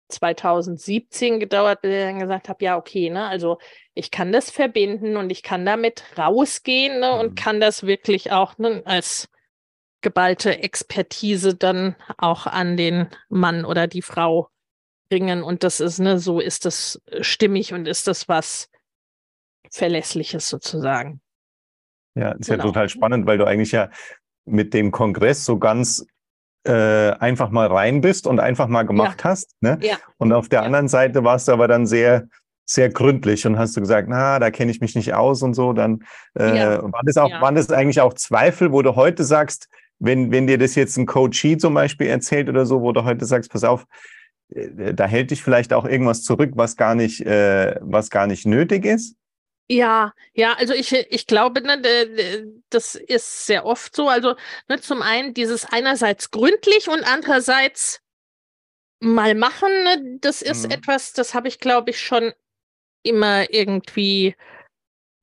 [0.10, 3.60] 2017 gedauert, bis ich dann gesagt habe, ja, okay, ne, also
[3.94, 7.20] ich kann das verbinden und ich kann damit rausgehen ne, mhm.
[7.20, 9.30] und kann das wirklich auch ne, als
[10.02, 14.50] geballte Expertise dann auch an den Mann oder die Frau
[15.10, 15.44] bringen.
[15.44, 18.70] Und das ist, ne, so ist das stimmig und ist das was
[19.72, 21.22] Verlässliches sozusagen.
[22.16, 22.64] Ja, ist genau.
[22.64, 23.90] ja total spannend, weil du eigentlich ja
[24.46, 26.06] mit dem Kongress so ganz
[26.64, 29.30] äh, einfach mal rein bist und einfach mal gemacht ja.
[29.32, 29.56] hast.
[29.62, 29.78] Ne?
[29.82, 29.98] Ja.
[30.18, 30.66] Und auf der ja.
[30.66, 32.28] anderen Seite warst du aber dann sehr,
[32.66, 35.74] sehr gründlich und hast du gesagt, na, da kenne ich mich nicht aus und so.
[35.74, 36.04] Dann
[36.38, 36.84] äh, ja.
[36.84, 40.58] waren, das auch, waren das eigentlich auch Zweifel, wo du heute sagst, wenn, wenn dir
[40.58, 43.86] das jetzt ein Coachie zum Beispiel erzählt oder so, wo du heute sagst, pass auf,
[44.54, 48.46] äh, da hält dich vielleicht auch irgendwas zurück, was gar nicht, äh, was gar nicht
[48.46, 49.16] nötig ist?
[49.70, 51.82] Ja, ja, also ich, ich glaube, ne,
[52.70, 54.08] das ist sehr oft so.
[54.08, 54.36] Also
[54.70, 58.02] ne, zum einen dieses einerseits gründlich und andererseits
[59.00, 60.72] mal machen, ne, das ist mhm.
[60.72, 62.34] etwas, das habe ich, glaube ich, schon
[63.04, 64.36] immer irgendwie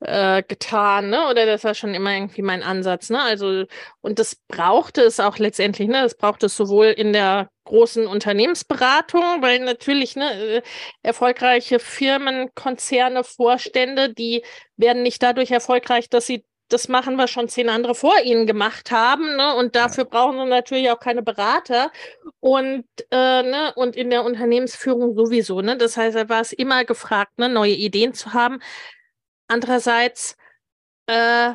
[0.01, 1.29] äh, getan, ne?
[1.29, 3.23] Oder das war schon immer irgendwie mein Ansatz, ne?
[3.23, 3.65] Also,
[4.03, 6.03] und das brauchte es auch letztendlich, ne?
[6.03, 10.63] Das brauchte es sowohl in der großen Unternehmensberatung, weil natürlich, ne, äh,
[11.03, 14.45] erfolgreiche Firmen, Konzerne, Vorstände, die
[14.77, 18.91] werden nicht dadurch erfolgreich, dass sie das machen, was schon zehn andere vor ihnen gemacht
[18.91, 19.55] haben, ne?
[19.55, 21.93] Und dafür brauchen sie natürlich auch keine Berater.
[22.41, 25.77] Und, äh, ne, und in der Unternehmensführung sowieso, ne?
[25.77, 28.61] Das heißt, er war es immer gefragt, ne, neue Ideen zu haben.
[29.49, 30.37] Andererseits
[31.07, 31.55] äh,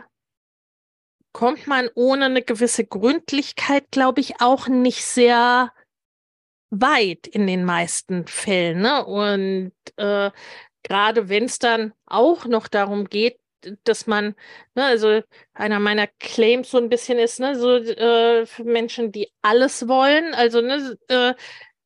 [1.34, 5.72] kommt man ohne eine gewisse Gründlichkeit, glaube ich, auch nicht sehr
[6.69, 8.82] weit in den meisten Fällen.
[8.82, 9.05] Ne?
[9.05, 10.32] Und äh,
[10.84, 13.39] gerade wenn es dann auch noch darum geht,
[13.84, 14.36] dass man,
[14.75, 15.21] ne, also
[15.53, 20.34] einer meiner Claims so ein bisschen ist, ne, so äh, für Menschen, die alles wollen,
[20.34, 21.34] also ne, äh,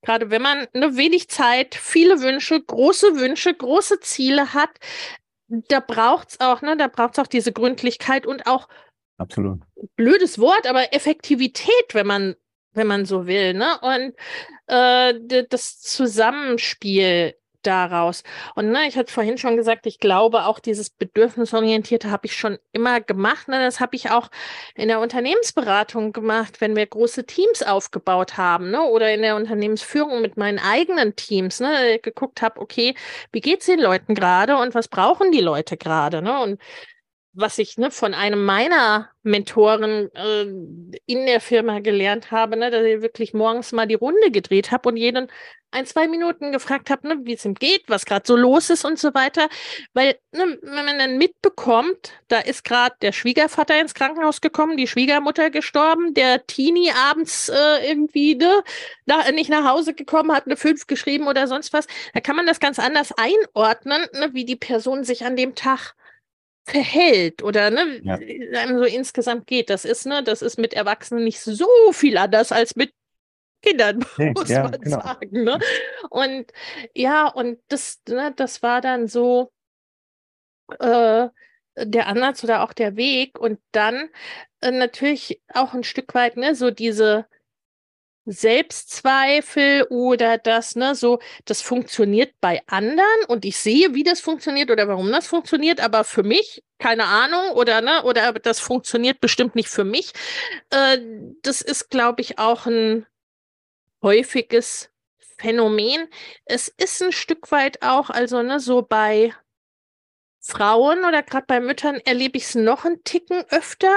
[0.03, 4.69] gerade wenn man ne, wenig Zeit, viele Wünsche, große Wünsche, große Ziele hat,
[5.47, 8.67] da braucht's auch, ne, da braucht's auch diese Gründlichkeit und auch
[9.17, 9.61] Absolut.
[9.95, 12.35] Blödes Wort, aber Effektivität, wenn man,
[12.73, 13.79] wenn man so will, ne?
[13.81, 14.15] Und
[14.67, 18.23] äh, das Zusammenspiel daraus.
[18.55, 22.59] Und ne, ich hatte vorhin schon gesagt, ich glaube, auch dieses Bedürfnisorientierte habe ich schon
[22.71, 23.47] immer gemacht.
[23.47, 23.59] Ne?
[23.59, 24.29] Das habe ich auch
[24.75, 28.83] in der Unternehmensberatung gemacht, wenn wir große Teams aufgebaut haben, ne?
[28.83, 32.95] Oder in der Unternehmensführung mit meinen eigenen Teams, ne, geguckt habe, okay,
[33.31, 36.39] wie geht's den Leuten gerade und was brauchen die Leute gerade, ne?
[36.41, 36.59] Und
[37.33, 40.43] was ich ne, von einem meiner Mentoren äh,
[41.05, 44.89] in der Firma gelernt habe, ne, dass ich wirklich morgens mal die Runde gedreht habe
[44.89, 45.29] und jeden
[45.71, 48.85] ein, zwei Minuten gefragt habe, ne, wie es ihm geht, was gerade so los ist
[48.85, 49.49] und so weiter.
[49.93, 54.87] Weil, ne, wenn man dann mitbekommt, da ist gerade der Schwiegervater ins Krankenhaus gekommen, die
[54.87, 58.63] Schwiegermutter gestorben, der Teenie abends äh, irgendwie ne,
[59.07, 62.45] da, nicht nach Hause gekommen, hat eine Fünf geschrieben oder sonst was, da kann man
[62.45, 65.95] das ganz anders einordnen, ne, wie die Person sich an dem Tag
[66.65, 68.15] verhält oder ne, ja.
[68.60, 69.69] einem so insgesamt geht.
[69.69, 72.93] Das ist, ne, das ist mit Erwachsenen nicht so viel anders als mit
[73.62, 75.02] Kindern, muss ja, man genau.
[75.02, 75.43] sagen.
[75.43, 75.60] Ne?
[76.10, 76.52] Und
[76.93, 79.52] ja, und das, ne, das war dann so
[80.80, 81.30] äh,
[81.76, 83.39] der Ansatz oder auch der Weg.
[83.39, 84.10] Und dann
[84.62, 87.26] äh, natürlich auch ein Stück weit, ne, so diese
[88.25, 94.71] Selbstzweifel oder das, ne, so, das funktioniert bei anderen und ich sehe, wie das funktioniert
[94.71, 99.55] oder warum das funktioniert, aber für mich, keine Ahnung, oder, ne, oder das funktioniert bestimmt
[99.55, 100.13] nicht für mich.
[100.69, 100.99] Äh,
[101.41, 103.05] das ist, glaube ich, auch ein
[104.01, 104.89] häufiges
[105.38, 106.07] Phänomen.
[106.45, 109.33] Es ist ein Stück weit auch, also, ne, so bei
[110.45, 113.93] Frauen oder gerade bei Müttern erlebe ich es noch einen Ticken öfter.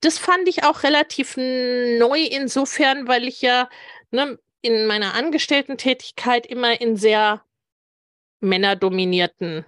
[0.00, 3.68] Das fand ich auch relativ neu insofern, weil ich ja
[4.10, 7.44] ne, in meiner Angestellten-Tätigkeit immer in sehr
[8.40, 9.66] männerdominierten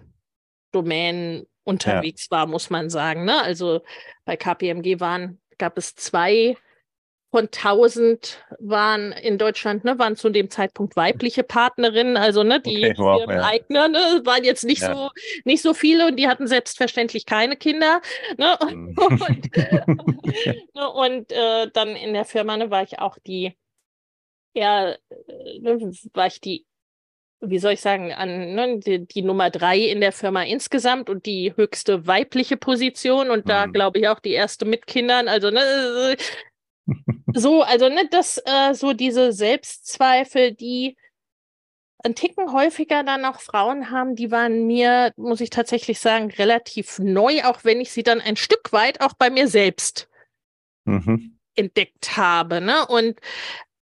[0.72, 2.38] Domänen unterwegs ja.
[2.38, 3.26] war, muss man sagen.
[3.26, 3.40] Ne?
[3.42, 3.82] Also
[4.24, 6.56] bei KPMG waren, gab es zwei
[7.32, 12.84] von 1000 waren in Deutschland, ne, waren zu dem Zeitpunkt weibliche Partnerinnen, also ne, die
[12.84, 13.42] okay, wow, ja.
[13.42, 14.94] Eigner, ne, waren jetzt nicht ja.
[14.94, 15.10] so
[15.44, 18.02] nicht so viele und die hatten selbstverständlich keine Kinder.
[18.36, 18.94] Ne, mhm.
[18.98, 19.56] und,
[20.74, 23.56] ne, und äh, dann in der Firma ne, war ich auch die,
[24.52, 24.96] ja, äh,
[25.60, 26.66] ne, war ich die
[27.44, 31.26] wie soll ich sagen, an ne, die, die, Nummer drei in der Firma insgesamt und
[31.26, 33.72] die höchste weibliche Position und da mhm.
[33.72, 35.26] glaube ich auch die erste mit Kindern.
[35.26, 36.14] Also ne,
[37.34, 40.96] so, also ne, das äh, so diese Selbstzweifel, die
[42.04, 46.98] ein Ticken häufiger dann auch Frauen haben, die waren mir, muss ich tatsächlich sagen, relativ
[46.98, 50.08] neu, auch wenn ich sie dann ein Stück weit auch bei mir selbst
[50.84, 51.38] mhm.
[51.54, 52.60] entdeckt habe.
[52.60, 52.86] Ne?
[52.86, 53.20] Und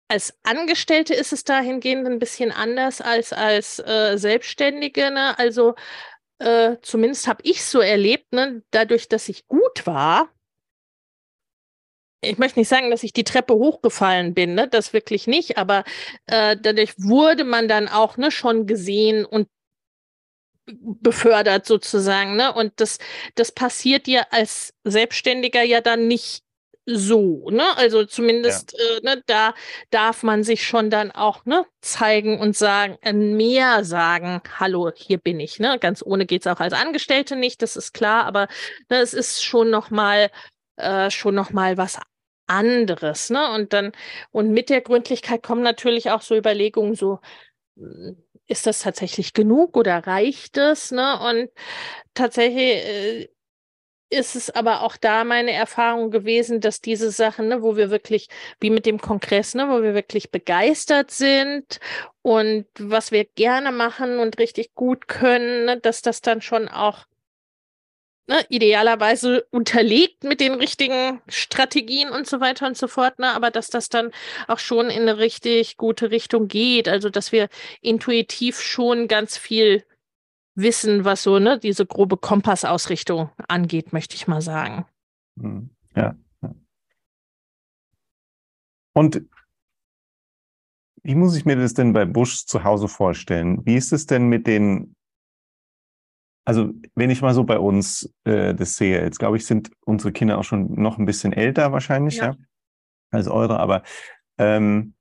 [0.09, 5.09] als Angestellte ist es dahingehend ein bisschen anders als als äh, Selbstständige.
[5.09, 5.39] Ne?
[5.39, 5.75] Also
[6.39, 8.61] äh, zumindest habe ich so erlebt, ne?
[8.71, 10.29] dadurch, dass ich gut war,
[12.21, 14.67] ich möchte nicht sagen, dass ich die Treppe hochgefallen bin, ne?
[14.67, 15.83] das wirklich nicht, aber
[16.27, 19.47] äh, dadurch wurde man dann auch ne, schon gesehen und
[20.65, 22.35] befördert sozusagen.
[22.35, 22.53] Ne?
[22.53, 22.99] Und das,
[23.35, 26.43] das passiert dir als Selbstständiger ja dann nicht
[26.87, 27.77] so, ne?
[27.77, 28.97] Also zumindest ja.
[28.97, 29.53] äh, ne, da
[29.91, 35.19] darf man sich schon dann auch ne, zeigen und sagen, äh, mehr sagen, hallo, hier
[35.19, 35.77] bin ich, ne?
[35.79, 38.47] Ganz ohne geht's auch als Angestellte nicht, das ist klar, aber
[38.89, 40.31] ne, es ist schon nochmal
[40.77, 41.99] äh, schon noch mal was
[42.51, 43.51] anderes, ne?
[43.53, 43.91] Und dann,
[44.31, 47.19] und mit der Gründlichkeit kommen natürlich auch so Überlegungen, so,
[47.77, 51.19] hm, ist das tatsächlich genug oder reicht es, ne?
[51.21, 51.49] Und
[52.15, 53.29] tatsächlich äh,
[54.09, 58.27] ist es aber auch da meine Erfahrung gewesen, dass diese Sachen, ne, wo wir wirklich,
[58.59, 61.79] wie mit dem Kongress, ne, wo wir wirklich begeistert sind
[62.21, 67.05] und was wir gerne machen und richtig gut können, ne, dass das dann schon auch
[68.31, 73.51] ne, idealerweise unterlegt mit den richtigen Strategien und so weiter und so fort, ne, aber
[73.51, 74.11] dass das dann
[74.47, 76.87] auch schon in eine richtig gute Richtung geht.
[76.87, 77.49] Also dass wir
[77.81, 79.83] intuitiv schon ganz viel
[80.55, 84.85] wissen, was so ne, diese grobe Kompassausrichtung angeht, möchte ich mal sagen.
[85.39, 86.15] Hm, ja.
[88.93, 89.21] Und
[91.03, 93.65] wie muss ich mir das denn bei Busch zu Hause vorstellen?
[93.65, 94.95] Wie ist es denn mit den
[96.45, 100.11] also wenn ich mal so bei uns äh, das sehe, jetzt glaube ich, sind unsere
[100.11, 102.35] Kinder auch schon noch ein bisschen älter wahrscheinlich, ja, ja
[103.11, 103.83] als eure, aber
[104.37, 104.93] ähm,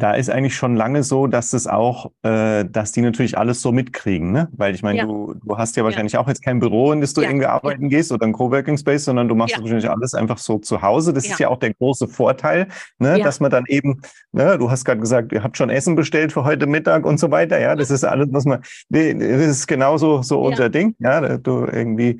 [0.00, 3.70] da ist eigentlich schon lange so, dass es auch, äh, dass die natürlich alles so
[3.70, 4.48] mitkriegen, ne?
[4.52, 5.04] Weil ich meine, ja.
[5.04, 6.20] du, du hast ja wahrscheinlich ja.
[6.20, 7.28] auch jetzt kein Büro, in das du ja.
[7.28, 10.80] irgendwie arbeiten gehst oder ein Coworking Space, sondern du machst wahrscheinlich alles einfach so zu
[10.80, 11.12] Hause.
[11.12, 13.20] Das ist ja auch der große Vorteil, ne?
[13.20, 14.00] Dass man dann eben,
[14.32, 17.30] ne, du hast gerade gesagt, ihr habt schon Essen bestellt für heute Mittag und so
[17.30, 17.76] weiter, ja.
[17.76, 21.36] Das ist alles, was man, das ist genauso so unser Ding, ja.
[21.36, 22.18] Du irgendwie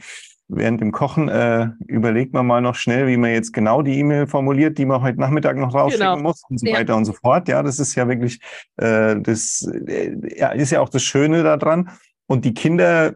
[0.50, 4.26] während dem Kochen äh, überlegt man mal noch schnell, wie man jetzt genau die E-Mail
[4.26, 6.22] formuliert, die man heute Nachmittag noch rausschicken genau.
[6.22, 6.74] muss und so ja.
[6.76, 7.48] weiter und so fort.
[7.48, 8.40] Ja, das ist ja wirklich,
[8.76, 11.90] äh, das äh, ja, ist ja auch das Schöne daran.
[12.26, 13.14] Und die Kinder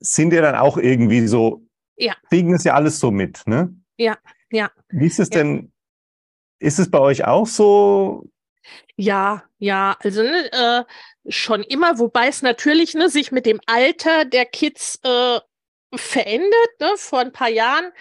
[0.00, 1.66] sind ja dann auch irgendwie so,
[1.96, 2.14] ja.
[2.28, 3.74] kriegen es ja alles so mit, ne?
[3.96, 4.18] Ja,
[4.50, 4.70] ja.
[4.88, 5.38] Wie ist es ja.
[5.38, 5.72] denn,
[6.58, 8.28] ist es bei euch auch so?
[8.96, 10.84] Ja, ja, also ne, äh,
[11.28, 15.40] schon immer, wobei es natürlich ne, sich mit dem Alter der Kids äh,
[15.98, 16.80] verändert.
[16.80, 16.92] Ne?
[16.96, 17.92] Vor ein paar Jahren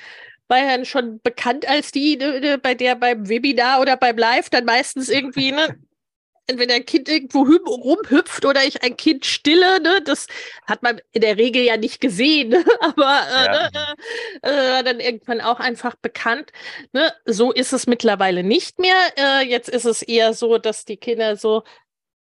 [0.48, 4.50] war ja schon bekannt als die, ne, ne, bei der beim Webinar oder beim Live
[4.50, 5.80] dann meistens irgendwie, ne,
[6.48, 10.28] entweder ein Kind irgendwo rumhüpft oder ich ein Kind stille, ne, das
[10.66, 12.66] hat man in der Regel ja nicht gesehen, ne?
[12.82, 13.70] aber äh, ja.
[13.72, 13.96] ne,
[14.42, 16.52] äh, dann irgendwann auch einfach bekannt.
[16.92, 17.14] Ne?
[17.26, 18.98] So ist es mittlerweile nicht mehr.
[19.18, 21.64] Äh, jetzt ist es eher so, dass die Kinder so,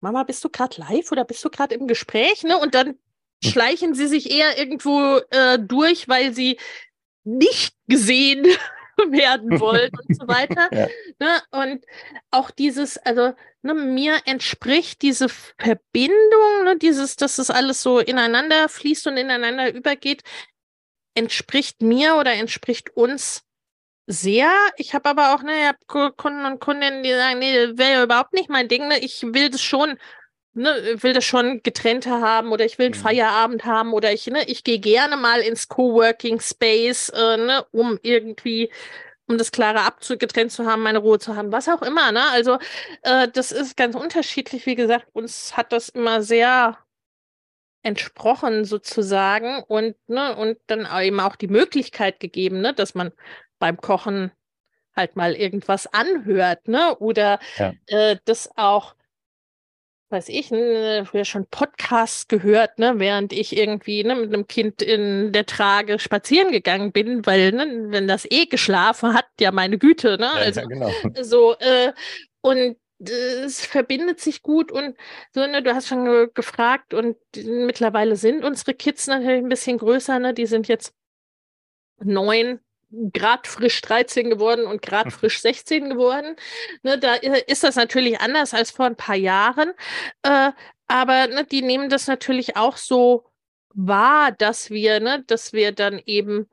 [0.02, 2.44] Mama, bist du gerade live oder bist du gerade im Gespräch?
[2.44, 2.58] Ne?
[2.58, 2.98] Und dann
[3.44, 6.60] schleichen sie sich eher irgendwo äh, durch, weil sie
[7.24, 8.46] nicht gesehen
[9.10, 10.70] werden wollen und so weiter.
[10.78, 10.88] Ja.
[11.20, 11.42] Ne?
[11.52, 11.86] Und
[12.30, 18.70] auch dieses, also ne, mir entspricht diese Verbindung, ne, dieses, dass es alles so ineinander
[18.70, 20.22] fließt und ineinander übergeht,
[21.16, 23.44] entspricht mir oder entspricht uns
[24.06, 24.52] sehr.
[24.78, 28.50] Ich habe aber auch, ne, Kunden und Kundinnen, die sagen, nee, wäre ja überhaupt nicht
[28.50, 28.88] mein Ding.
[28.88, 29.00] Ne?
[29.00, 29.98] Ich will das schon
[30.58, 33.04] ne, will das schon getrennter haben oder ich will einen mhm.
[33.04, 38.00] Feierabend haben oder ich, ne, ich gehe gerne mal ins Coworking Space, äh, ne, um
[38.02, 38.70] irgendwie
[39.30, 42.14] um das klare abgetrennt zu haben, meine Ruhe zu haben, was auch immer.
[42.14, 42.24] Ne?
[42.32, 42.60] Also
[43.02, 44.66] äh, das ist ganz unterschiedlich.
[44.66, 46.78] Wie gesagt, uns hat das immer sehr
[47.84, 53.12] entsprochen sozusagen und ne, und dann eben auch die Möglichkeit gegeben, ne, dass man
[53.60, 54.32] beim Kochen
[54.96, 56.98] halt mal irgendwas anhört, ne?
[56.98, 57.74] Oder ja.
[57.86, 58.96] äh, das auch
[60.10, 64.82] weiß ich, ne, früher schon Podcasts gehört, ne, während ich irgendwie ne, mit einem Kind
[64.82, 69.78] in der Trage spazieren gegangen bin, weil ne, wenn das eh geschlafen hat, ja meine
[69.78, 70.26] Güte, ne?
[70.26, 70.92] Ja, also ja, genau.
[71.22, 71.92] so äh,
[72.42, 74.96] und es verbindet sich gut und
[75.34, 80.20] so, ne, du hast schon gefragt und mittlerweile sind unsere Kids natürlich ein bisschen größer,
[80.20, 80.34] ne?
[80.34, 80.94] Die sind jetzt
[82.00, 82.60] neun,
[83.14, 86.36] grad frisch 13 geworden und grad frisch 16 geworden.
[86.84, 89.74] Ne, da ist das natürlich anders als vor ein paar Jahren.
[90.24, 90.52] Äh,
[90.88, 93.26] aber ne, die nehmen das natürlich auch so
[93.74, 96.48] wahr, dass wir, ne, dass wir dann eben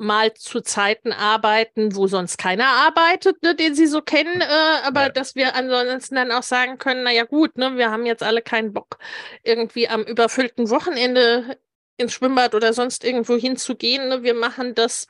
[0.00, 5.02] mal zu Zeiten arbeiten, wo sonst keiner arbeitet, ne, den sie so kennen, äh, aber
[5.02, 5.08] ja.
[5.08, 8.72] dass wir ansonsten dann auch sagen können, naja gut, ne, wir haben jetzt alle keinen
[8.72, 8.98] Bock,
[9.42, 11.58] irgendwie am überfüllten Wochenende
[11.96, 14.08] ins Schwimmbad oder sonst irgendwo hinzugehen.
[14.08, 14.22] Ne?
[14.22, 15.08] Wir machen das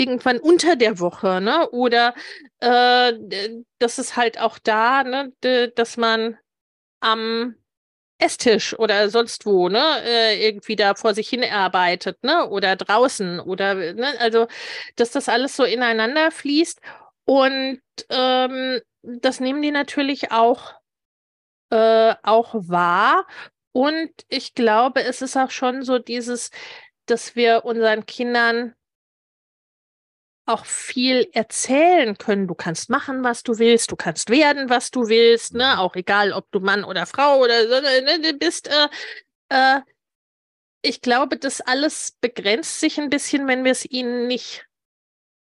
[0.00, 1.68] irgendwann unter der Woche, ne?
[1.70, 2.14] Oder
[2.60, 3.12] äh,
[3.78, 5.32] das ist halt auch da, ne,
[5.76, 6.38] dass man
[7.00, 7.54] am
[8.20, 13.40] Esstisch oder sonst wo, ne, äh, irgendwie da vor sich hin arbeitet, ne, oder draußen
[13.40, 14.46] oder, ne, also,
[14.96, 16.80] dass das alles so ineinander fließt.
[17.24, 20.74] Und ähm, das nehmen die natürlich auch,
[21.70, 23.26] äh, auch wahr.
[23.72, 26.50] Und ich glaube, es ist auch schon so dieses,
[27.06, 28.74] dass wir unseren Kindern
[30.52, 32.46] auch viel erzählen können.
[32.46, 35.78] Du kannst machen, was du willst, du kannst werden, was du willst, ne?
[35.78, 38.68] Auch egal, ob du Mann oder Frau oder so ne, ne bist.
[38.68, 38.88] Äh,
[39.48, 39.80] äh,
[40.82, 44.66] ich glaube, das alles begrenzt sich ein bisschen, wenn wir es ihnen nicht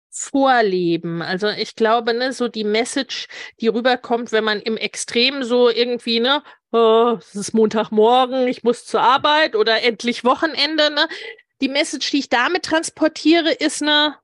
[0.09, 1.21] vorleben.
[1.21, 3.27] Also ich glaube, ne, so die Message,
[3.61, 8.85] die rüberkommt, wenn man im Extrem so irgendwie, ne, oh, es ist Montagmorgen, ich muss
[8.85, 11.07] zur Arbeit oder endlich Wochenende, ne?
[11.61, 14.15] Die Message, die ich damit transportiere, ist eine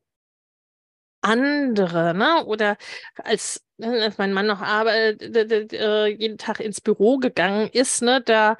[1.25, 2.45] andere, ne?
[2.45, 2.77] Oder
[3.23, 8.21] als, ne, als mein Mann noch arbeitet, äh, jeden Tag ins Büro gegangen ist, ne,
[8.21, 8.57] da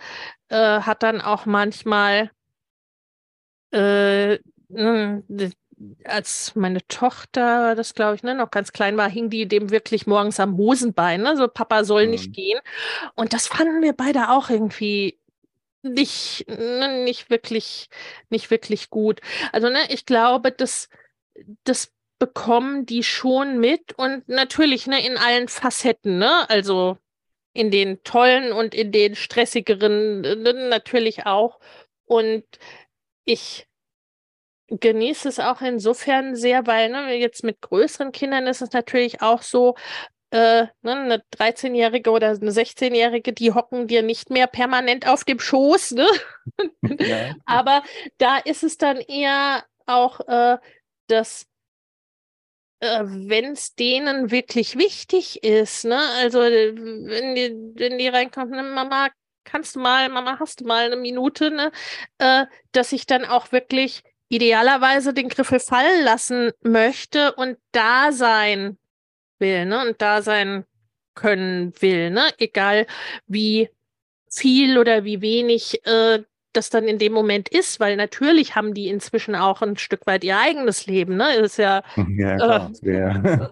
[0.50, 2.32] äh, hat dann auch manchmal
[3.72, 5.24] äh, ne,
[6.06, 10.08] als meine Tochter, das glaube ich, ne, noch ganz klein war, hing die dem wirklich
[10.08, 11.38] morgens am Hosenbein, ne?
[11.38, 12.12] So Papa soll mhm.
[12.12, 12.60] nicht gehen.
[13.16, 15.20] Und das fanden wir beide auch irgendwie
[15.84, 17.90] nicht, ne, nicht wirklich,
[18.30, 19.22] nicht wirklich gut.
[19.52, 20.90] Also, ne, ich glaube, dass
[21.64, 26.50] das bekommen die schon mit und natürlich, ne, in allen Facetten, ne?
[26.50, 26.98] Also
[27.54, 31.60] in den tollen und in den stressigeren ne, natürlich auch.
[32.06, 32.44] Und
[33.26, 33.68] ich
[34.68, 39.42] genieße es auch insofern sehr, weil ne, jetzt mit größeren Kindern ist es natürlich auch
[39.42, 39.76] so,
[40.32, 45.40] äh, ne, eine 13-Jährige oder eine 16-Jährige, die hocken dir nicht mehr permanent auf dem
[45.40, 45.92] Schoß.
[45.92, 46.08] Ne?
[47.00, 47.36] Ja.
[47.46, 47.84] Aber
[48.18, 50.58] da ist es dann eher auch äh,
[51.08, 51.48] das äh,
[52.82, 56.00] wenn es denen wirklich wichtig ist, ne?
[56.18, 59.10] Also wenn die, wenn die reinkommt, ne, Mama,
[59.44, 61.72] kannst du mal, Mama, hast du mal eine Minute, ne?
[62.18, 68.78] Äh, dass ich dann auch wirklich idealerweise den Griffel fallen lassen möchte und da sein
[69.40, 69.88] will, ne?
[69.88, 70.66] Und da sein
[71.14, 72.30] können will, ne?
[72.38, 72.88] Egal
[73.28, 73.70] wie
[74.30, 76.24] viel oder wie wenig äh,
[76.56, 80.24] das dann in dem Moment ist, weil natürlich haben die inzwischen auch ein Stück weit
[80.24, 81.36] ihr eigenes Leben, ne?
[81.36, 81.84] Ist ja,
[82.18, 83.48] ja, klar, äh,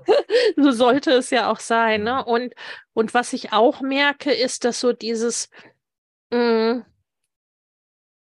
[0.56, 2.24] so sollte es ja auch sein, ne?
[2.26, 2.54] Und,
[2.94, 5.50] und was ich auch merke, ist, dass so dieses,
[6.32, 6.86] mh, mm,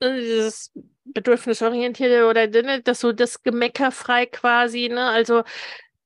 [0.02, 0.72] dieses
[1.04, 5.06] bedürfnisorientierte oder ne, dass so das Gemeckerfrei quasi, ne?
[5.06, 5.42] Also,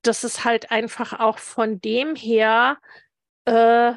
[0.02, 2.78] dass es halt einfach auch von dem her
[3.44, 3.92] äh,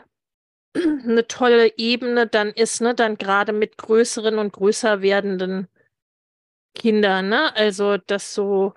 [1.04, 5.68] eine tolle Ebene dann ist, ne, dann gerade mit größeren und größer werdenden
[6.76, 7.56] Kindern, ne?
[7.56, 8.74] Also, dass so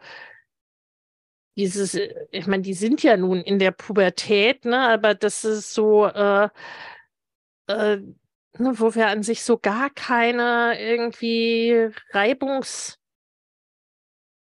[1.57, 6.07] dieses, ich meine, die sind ja nun in der Pubertät, ne, aber das ist so,
[6.07, 6.49] äh,
[7.69, 7.97] äh,
[8.59, 12.99] ne, wo wir an sich so gar keine irgendwie Reibungs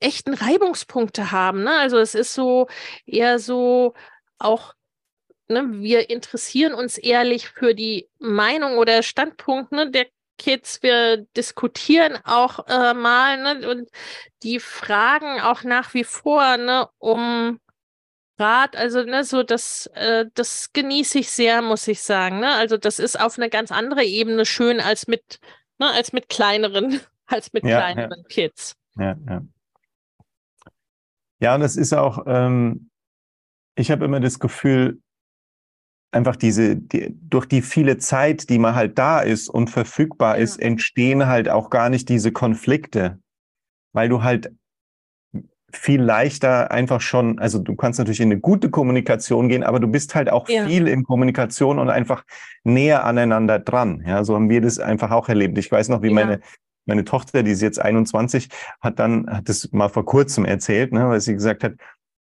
[0.03, 1.63] echten Reibungspunkte haben.
[1.63, 1.79] Ne?
[1.79, 2.69] Also es ist so
[3.07, 3.95] eher so
[4.39, 4.75] auch
[5.53, 10.07] ne, wir interessieren uns ehrlich für die Meinung oder Standpunkt ne, der
[10.39, 10.83] Kids.
[10.83, 13.89] Wir diskutieren auch äh, mal ne, und
[14.43, 17.61] die fragen auch nach wie vor ne, um
[18.39, 18.77] Rat.
[18.77, 22.41] Also ne, so das, äh, das genieße ich sehr, muss ich sagen.
[22.41, 22.53] Ne?
[22.55, 25.39] Also das ist auf eine ganz andere Ebene schön als mit,
[25.79, 28.29] ne, als mit kleineren, als mit ja, kleineren ja.
[28.29, 28.75] Kids.
[28.97, 29.43] Ja, ja.
[31.41, 32.89] Ja, und es ist auch, ähm,
[33.75, 35.01] ich habe immer das Gefühl,
[36.13, 40.43] einfach diese, die, durch die viele Zeit, die man halt da ist und verfügbar ja.
[40.43, 43.19] ist, entstehen halt auch gar nicht diese Konflikte,
[43.93, 44.53] weil du halt
[45.75, 49.89] viel leichter einfach schon, also du kannst natürlich in eine gute Kommunikation gehen, aber du
[49.89, 50.67] bist halt auch ja.
[50.67, 52.25] viel in Kommunikation und einfach
[52.63, 54.05] näher aneinander dran.
[54.07, 55.57] Ja, so haben wir das einfach auch erlebt.
[55.57, 56.15] Ich weiß noch, wie ja.
[56.15, 56.41] meine
[56.85, 58.49] meine Tochter, die ist jetzt 21,
[58.81, 61.75] hat dann hat das mal vor kurzem erzählt, ne, weil sie gesagt hat,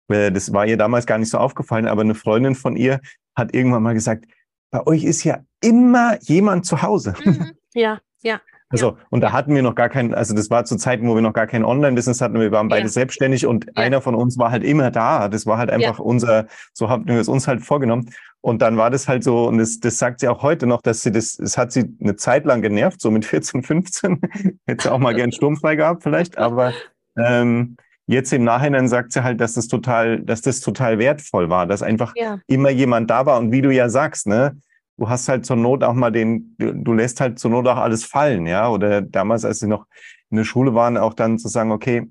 [0.08, 3.00] äh, das war ihr damals gar nicht so aufgefallen, aber eine Freundin von ihr
[3.36, 4.26] hat irgendwann mal gesagt,
[4.70, 7.14] bei euch ist ja immer jemand zu Hause.
[7.24, 7.52] Mhm.
[7.74, 8.40] Ja, ja.
[8.68, 8.96] Also, ja.
[9.10, 11.32] und da hatten wir noch gar keinen, also das war zu Zeiten, wo wir noch
[11.32, 12.88] gar kein Online-Business hatten, wir waren beide ja.
[12.88, 13.72] selbstständig und ja.
[13.74, 15.28] einer von uns war halt immer da.
[15.28, 18.10] Das war halt einfach unser, so haben wir es uns halt vorgenommen.
[18.40, 21.02] Und dann war das halt so, und das, das sagt sie auch heute noch, dass
[21.02, 24.20] sie das, das hat sie eine Zeit lang genervt, so mit 14, 15.
[24.66, 26.72] Hätte sie auch mal gern sturmfrei gehabt vielleicht, aber
[27.16, 27.76] ähm,
[28.06, 31.82] jetzt im Nachhinein sagt sie halt, dass das total, dass das total wertvoll war, dass
[31.82, 32.38] einfach ja.
[32.46, 33.38] immer jemand da war.
[33.38, 34.56] Und wie du ja sagst, ne,
[34.96, 38.04] du hast halt zur Not auch mal den, du lässt halt zur Not auch alles
[38.04, 38.68] fallen, ja.
[38.68, 39.86] Oder damals, als sie noch
[40.30, 42.08] in der Schule waren, auch dann zu sagen, okay,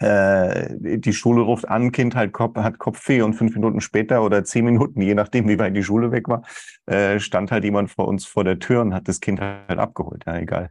[0.00, 4.44] äh, die Schule ruft an, Kind halt Kopf, hat Kopfweh und fünf Minuten später oder
[4.44, 6.42] zehn Minuten, je nachdem, wie weit die Schule weg war,
[6.86, 10.24] äh, stand halt jemand vor uns vor der Tür und hat das Kind halt abgeholt.
[10.26, 10.70] Ja, egal.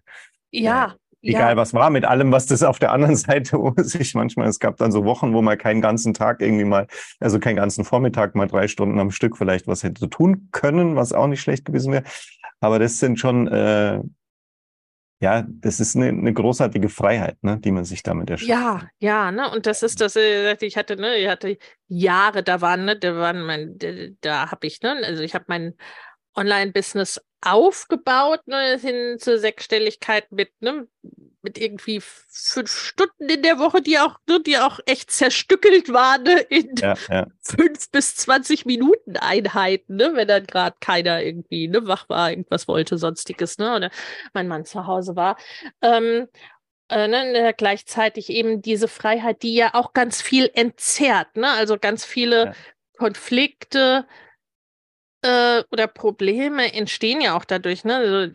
[0.52, 1.58] Ja, egal ja.
[1.58, 4.92] was war, mit allem, was das auf der anderen Seite sich manchmal, es gab dann
[4.92, 6.88] so Wochen, wo man keinen ganzen Tag irgendwie mal,
[7.20, 11.14] also keinen ganzen Vormittag mal drei Stunden am Stück vielleicht was hätte tun können, was
[11.14, 12.04] auch nicht schlecht gewesen wäre.
[12.62, 14.02] Aber das sind schon, äh,
[15.22, 18.50] ja, das ist eine, eine großartige Freiheit, ne, die man sich damit erschafft.
[18.50, 21.58] Ja, ja, ne, und das ist das, äh, ich hatte, ne, ich hatte
[21.88, 23.78] Jahre, da waren, ne, da waren mein,
[24.22, 25.74] da habe ich, ne, also ich habe mein
[26.36, 30.88] Online-Business aufgebaut, ne, hin zur Sechsstelligkeit mit, ne,
[31.42, 36.24] mit irgendwie fünf Stunden in der Woche, die auch, ne, die auch echt zerstückelt waren
[36.24, 37.28] ne, in ja, ja.
[37.42, 42.68] fünf bis zwanzig Minuten Einheiten, ne, wenn dann gerade keiner irgendwie ne, wach war, irgendwas
[42.68, 43.92] wollte, sonstiges, ne, oder
[44.34, 45.38] mein Mann zu Hause war.
[45.82, 46.28] Ähm,
[46.90, 52.04] äh, ne, gleichzeitig eben diese Freiheit, die ja auch ganz viel entzerrt, ne, also ganz
[52.04, 52.54] viele ja.
[52.98, 54.06] Konflikte,
[55.22, 57.96] äh, oder Probleme entstehen ja auch dadurch, ne?
[57.96, 58.34] Also,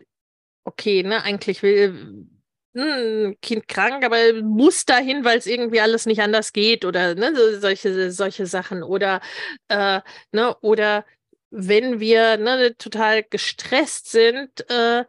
[0.65, 2.27] okay, ne, eigentlich will
[2.75, 7.33] ein Kind krank, aber muss dahin, weil es irgendwie alles nicht anders geht oder ne,
[7.35, 8.83] so, solche, solche Sachen.
[8.83, 9.21] Oder,
[9.69, 11.05] äh, ne, oder
[11.51, 15.05] wenn wir ne, total gestresst sind, äh,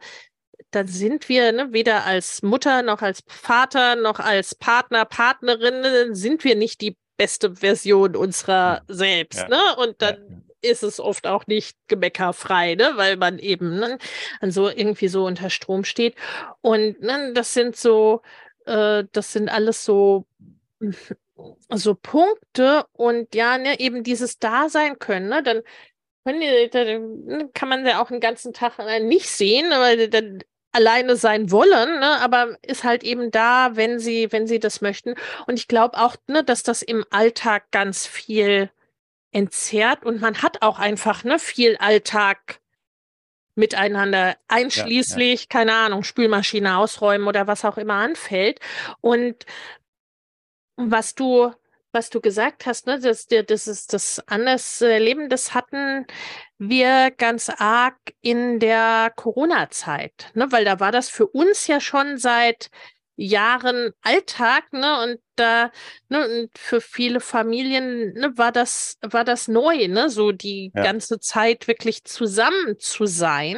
[0.71, 6.15] dann sind wir ne, weder als Mutter noch als Vater noch als Partner, Partnerin, ne,
[6.15, 9.39] sind wir nicht die beste Version unserer selbst.
[9.39, 9.49] Ja.
[9.49, 9.75] Ne?
[9.77, 12.93] Und dann ist es oft auch nicht gemeckerfrei, ne?
[12.95, 13.97] weil man eben ne,
[14.41, 16.15] so irgendwie so unter Strom steht.
[16.61, 18.21] Und ne, das sind so,
[18.65, 20.25] äh, das sind alles so
[21.73, 25.63] so Punkte und ja, ne, eben dieses Dasein können, ne, dann,
[26.27, 30.43] die, dann ne, kann man ja auch den ganzen Tag äh, nicht sehen, weil dann
[30.71, 35.15] alleine sein wollen, ne, aber ist halt eben da, wenn sie, wenn sie das möchten.
[35.47, 38.69] Und ich glaube auch, ne, dass das im Alltag ganz viel
[39.31, 42.59] entzerrt und man hat auch einfach ne, viel Alltag
[43.55, 45.47] miteinander, einschließlich, ja, ja.
[45.49, 48.59] keine Ahnung, Spülmaschine ausräumen oder was auch immer anfällt.
[49.01, 49.45] Und
[50.75, 51.51] was du,
[51.91, 56.05] was du gesagt hast, ne, das, das ist das anders Leben, das hatten
[56.59, 62.17] wir ganz arg in der Corona-Zeit, ne, weil da war das für uns ja schon
[62.17, 62.69] seit
[63.17, 65.01] Jahren Alltag, ne?
[65.03, 65.71] Und da,
[66.07, 70.09] ne, und für viele Familien ne, war das, war das neu, ne?
[70.09, 70.83] So die ja.
[70.83, 73.57] ganze Zeit wirklich zusammen zu sein,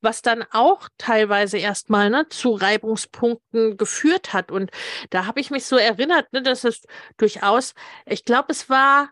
[0.00, 4.50] was dann auch teilweise erstmal ne, zu Reibungspunkten geführt hat.
[4.50, 4.70] Und
[5.10, 6.82] da habe ich mich so erinnert, ne, dass es
[7.18, 7.74] durchaus,
[8.06, 9.10] ich glaube, es war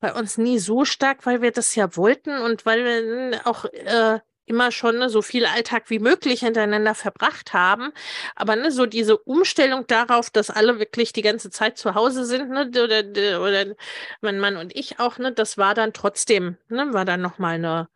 [0.00, 4.20] bei uns nie so stark, weil wir das ja wollten und weil wir auch äh,
[4.46, 7.92] immer schon ne, so viel Alltag wie möglich hintereinander verbracht haben.
[8.36, 12.50] Aber ne, so diese Umstellung darauf, dass alle wirklich die ganze Zeit zu Hause sind,
[12.50, 13.74] ne, oder, oder
[14.20, 17.88] mein Mann und ich auch, ne, das war dann trotzdem, ne, war dann nochmal eine,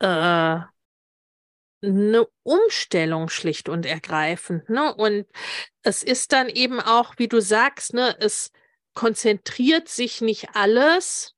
[0.00, 0.64] äh,
[1.86, 4.68] eine Umstellung schlicht und ergreifend.
[4.70, 4.94] Ne?
[4.94, 5.26] Und
[5.82, 8.52] es ist dann eben auch, wie du sagst, ne, es
[8.94, 11.34] konzentriert sich nicht alles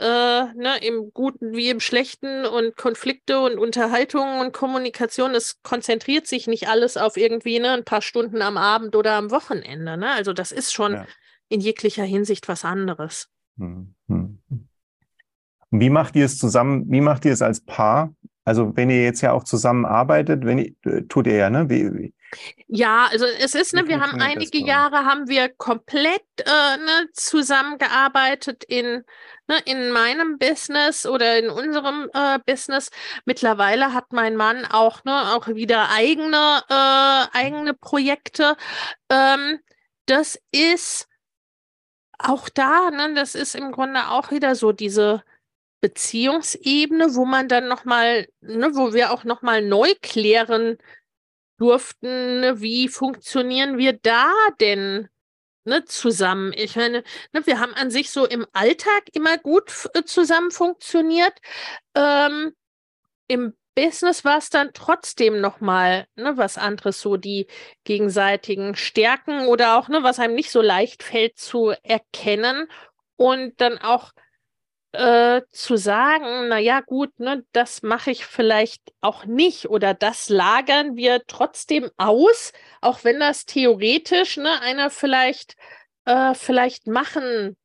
[0.00, 6.26] äh, ne, im Guten wie im Schlechten und Konflikte und Unterhaltungen und Kommunikation, es konzentriert
[6.26, 9.98] sich nicht alles auf irgendwie ne, ein paar Stunden am Abend oder am Wochenende.
[9.98, 10.10] Ne?
[10.10, 11.06] Also das ist schon ja.
[11.48, 13.28] in jeglicher Hinsicht was anderes.
[13.58, 14.38] Hm, hm.
[15.70, 18.14] Wie macht ihr es zusammen, wie macht ihr es als Paar?
[18.44, 21.68] Also wenn ihr jetzt ja auch zusammenarbeitet, wenn ihr, äh, tut ihr ja, ne?
[21.68, 22.14] Wie, wie,
[22.68, 28.64] ja, also es ist, ne, wir haben einige Jahre haben wir komplett äh, ne, zusammengearbeitet
[28.64, 29.04] in,
[29.48, 32.90] ne, in meinem Business oder in unserem äh, Business.
[33.24, 38.56] Mittlerweile hat mein Mann auch, ne, auch wieder eigene, äh, eigene Projekte.
[39.10, 39.58] Ähm,
[40.06, 41.08] das ist
[42.18, 45.24] auch da, ne, das ist im Grunde auch wieder so diese
[45.80, 50.78] Beziehungsebene, wo man dann nochmal, ne, wo wir auch nochmal neu klären
[51.58, 55.08] durften, ne, wie funktionieren wir da denn
[55.64, 56.52] ne, zusammen?
[56.54, 57.02] Ich meine,
[57.32, 61.34] ne, wir haben an sich so im Alltag immer gut äh, zusammen funktioniert.
[61.94, 62.54] Ähm,
[63.28, 67.46] Im Business war es dann trotzdem nochmal ne, was anderes, so die
[67.84, 72.68] gegenseitigen Stärken oder auch, ne, was einem nicht so leicht fällt zu erkennen
[73.16, 74.12] und dann auch
[74.92, 80.28] äh, zu sagen, na ja, gut, ne, das mache ich vielleicht auch nicht oder das
[80.28, 85.56] lagern wir trotzdem aus, auch wenn das theoretisch ne, einer vielleicht
[86.06, 87.56] äh, vielleicht machen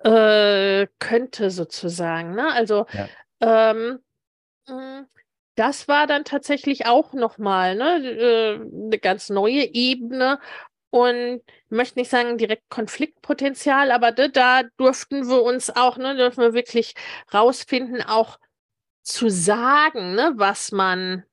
[0.00, 2.34] äh, könnte sozusagen.
[2.34, 2.52] Ne?
[2.52, 3.08] Also ja.
[3.40, 4.00] ähm,
[4.66, 5.06] hm,
[5.54, 10.40] das war dann tatsächlich auch nochmal ne, äh, eine ganz neue Ebene.
[10.90, 16.16] Und ich möchte nicht sagen direkt Konfliktpotenzial, aber da, da durften wir uns auch, ne,
[16.16, 16.94] dürfen wir wirklich
[17.32, 18.38] rausfinden, auch
[19.02, 21.24] zu sagen, ne, was man,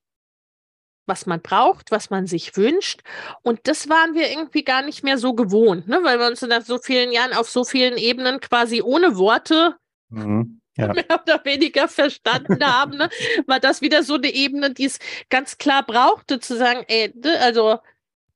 [1.08, 3.02] was man braucht, was man sich wünscht.
[3.42, 6.62] Und das waren wir irgendwie gar nicht mehr so gewohnt, ne, weil wir uns nach
[6.62, 9.76] so vielen Jahren auf so vielen Ebenen quasi ohne Worte
[10.10, 10.88] mhm ja.
[10.94, 13.10] mehr oder weniger verstanden haben, ne?
[13.46, 15.00] war das wieder so eine Ebene, die es
[15.30, 17.80] ganz klar brauchte, zu sagen, ey, ne, also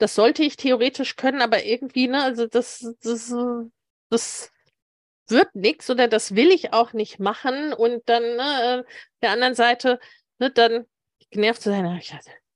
[0.01, 3.33] das sollte ich theoretisch können, aber irgendwie, ne, also das, das,
[4.09, 4.51] das
[5.27, 8.85] wird nichts oder das will ich auch nicht machen und dann ne,
[9.21, 9.99] der anderen Seite,
[10.39, 10.85] ne, dann
[11.29, 12.01] genervt zu sein,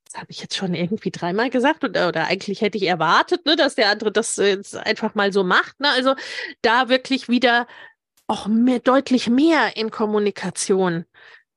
[0.06, 3.56] das habe ich jetzt schon irgendwie dreimal gesagt oder, oder eigentlich hätte ich erwartet, ne,
[3.56, 5.80] dass der andere das jetzt einfach mal so macht.
[5.80, 5.90] Ne?
[5.90, 6.16] Also
[6.62, 7.68] da wirklich wieder
[8.26, 11.06] auch mehr, deutlich mehr in Kommunikation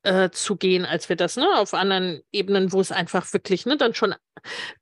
[0.09, 3.77] äh, zu gehen, als wir das ne, auf anderen Ebenen, wo es einfach wirklich ne,
[3.77, 4.15] dann schon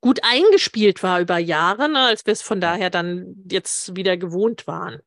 [0.00, 4.66] gut eingespielt war über Jahre, ne, als wir es von daher dann jetzt wieder gewohnt
[4.66, 5.00] waren.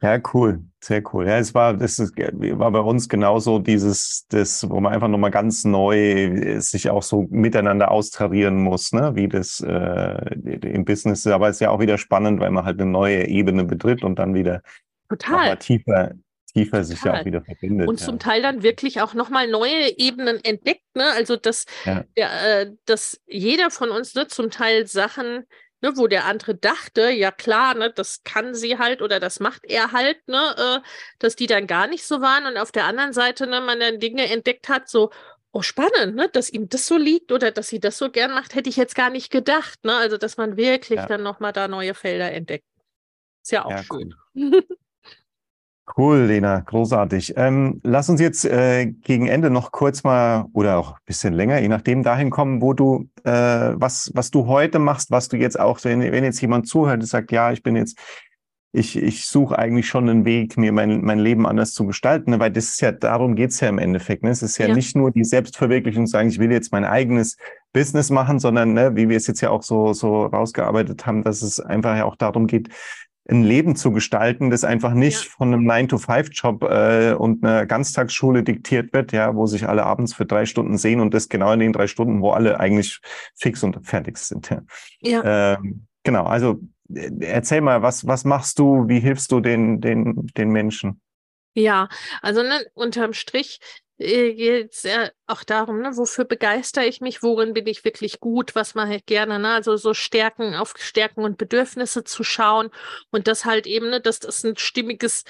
[0.00, 1.26] Ja, cool, sehr cool.
[1.26, 5.30] Ja, es war, das ist, war bei uns genauso dieses, das, wo man einfach nochmal
[5.30, 11.32] ganz neu sich auch so miteinander austarieren muss, ne, wie das äh, im Business ist.
[11.32, 14.18] Aber es ist ja auch wieder spannend, weil man halt eine neue Ebene betritt und
[14.18, 14.62] dann wieder
[15.08, 15.56] Total.
[15.56, 16.12] tiefer,
[16.54, 17.88] tiefer sich ja auch wieder verbindet.
[17.88, 18.06] Und ja.
[18.06, 21.10] zum Teil dann wirklich auch nochmal neue Ebenen entdeckt, ne?
[21.12, 22.04] Also dass, ja.
[22.16, 25.46] der, äh, dass jeder von uns ne, zum Teil Sachen
[25.82, 29.64] ne, wo der andere dachte, ja klar, ne, das kann sie halt oder das macht
[29.64, 30.88] er halt, ne, äh,
[31.18, 33.98] dass die dann gar nicht so waren und auf der anderen Seite, ne, man dann
[33.98, 35.10] Dinge entdeckt hat, so,
[35.52, 38.54] oh spannend, ne, dass ihm das so liegt oder dass sie das so gern macht,
[38.54, 41.06] hätte ich jetzt gar nicht gedacht, ne, also dass man wirklich ja.
[41.06, 42.64] dann nochmal da neue Felder entdeckt.
[43.42, 44.14] Ist ja auch ja, schön.
[44.34, 44.62] Cool.
[45.96, 47.34] Cool, Lena, großartig.
[47.36, 51.58] Ähm, lass uns jetzt äh, gegen Ende noch kurz mal oder auch ein bisschen länger,
[51.60, 55.58] je nachdem, dahin kommen, wo du, äh, was, was du heute machst, was du jetzt
[55.58, 57.98] auch, wenn, wenn jetzt jemand zuhört und sagt, ja, ich bin jetzt,
[58.70, 62.38] ich, ich suche eigentlich schon einen Weg, mir mein, mein Leben anders zu gestalten, ne?
[62.38, 64.22] weil das ist ja, darum geht's ja im Endeffekt.
[64.22, 64.30] Ne?
[64.30, 64.74] Es ist ja, ja.
[64.74, 67.36] nicht nur die Selbstverwirklichung, sagen, ich will jetzt mein eigenes
[67.74, 71.42] Business machen, sondern ne, wie wir es jetzt ja auch so, so rausgearbeitet haben, dass
[71.42, 72.70] es einfach ja auch darum geht,
[73.28, 75.30] ein Leben zu gestalten, das einfach nicht ja.
[75.30, 80.26] von einem 9-to-5-Job äh, und einer Ganztagsschule diktiert wird, ja, wo sich alle abends für
[80.26, 83.00] drei Stunden sehen und das genau in den drei Stunden, wo alle eigentlich
[83.36, 84.50] fix und fertig sind.
[84.50, 84.62] Ja.
[85.00, 85.54] ja.
[85.54, 86.60] Ähm, genau, also
[86.92, 91.00] äh, erzähl mal, was, was machst du, wie hilfst du den, den, den Menschen?
[91.54, 91.88] Ja,
[92.22, 93.60] also ne, unterm Strich
[93.98, 98.54] geht es ja auch darum, ne, wofür begeistere ich mich, worin bin ich wirklich gut,
[98.54, 99.52] was mache ich gerne, ne?
[99.52, 102.70] also so Stärken, auf Stärken und Bedürfnisse zu schauen
[103.10, 105.24] und das halt eben, ne, dass das ein stimmiges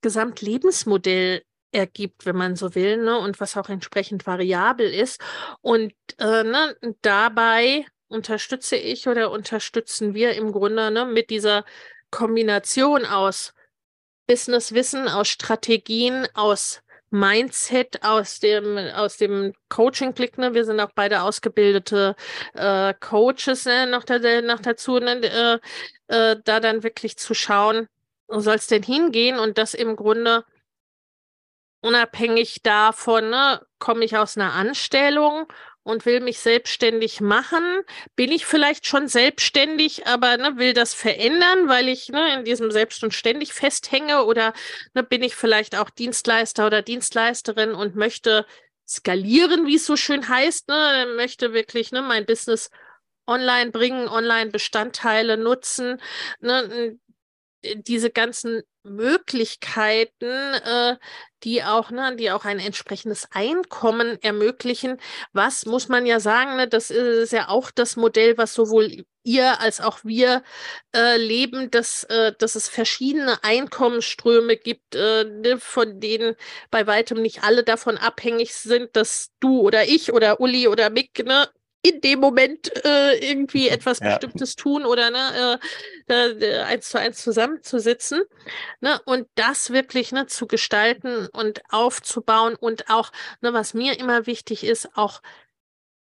[0.00, 5.20] Gesamtlebensmodell ergibt, wenn man so will, ne, und was auch entsprechend variabel ist.
[5.60, 11.64] Und äh, ne, dabei unterstütze ich oder unterstützen wir im Grunde ne, mit dieser
[12.10, 13.54] Kombination aus
[14.26, 20.38] Businesswissen, aus Strategien, aus Mindset aus dem, aus dem Coaching-Blick.
[20.38, 20.54] Ne?
[20.54, 22.16] Wir sind auch beide ausgebildete
[22.54, 23.86] äh, Coaches ne?
[23.86, 25.22] noch, da, noch dazu, ne?
[25.22, 25.58] äh,
[26.08, 27.88] äh, da dann wirklich zu schauen,
[28.28, 30.44] wo soll es denn hingehen und das im Grunde
[31.80, 35.46] unabhängig davon, ne, komme ich aus einer Anstellung
[35.82, 37.82] und will mich selbstständig machen,
[38.14, 42.70] bin ich vielleicht schon selbstständig, aber ne, will das verändern, weil ich ne, in diesem
[42.70, 44.24] Selbst und ständig festhänge?
[44.24, 44.52] Oder
[44.94, 48.46] ne, bin ich vielleicht auch Dienstleister oder Dienstleisterin und möchte
[48.86, 52.70] skalieren, wie es so schön heißt, ne, möchte wirklich ne, mein Business
[53.26, 56.00] online bringen, online Bestandteile nutzen,
[56.40, 56.98] ne,
[57.64, 60.96] diese ganzen Möglichkeiten, äh,
[61.44, 64.98] die auch, ne, die auch ein entsprechendes Einkommen ermöglichen.
[65.32, 69.60] Was muss man ja sagen, ne, das ist ja auch das Modell, was sowohl ihr
[69.60, 70.42] als auch wir
[70.94, 76.34] äh, leben, dass, äh, dass es verschiedene Einkommensströme gibt, äh, ne, von denen
[76.70, 81.24] bei weitem nicht alle davon abhängig sind, dass du oder ich oder Uli oder Mick
[81.24, 81.48] ne,
[81.82, 84.08] in dem Moment äh, irgendwie etwas ja.
[84.08, 85.60] Bestimmtes tun oder ne,
[86.08, 88.22] äh, äh, eins zu eins zusammenzusitzen.
[88.80, 94.26] Ne, und das wirklich ne, zu gestalten und aufzubauen und auch, ne, was mir immer
[94.26, 95.22] wichtig ist, auch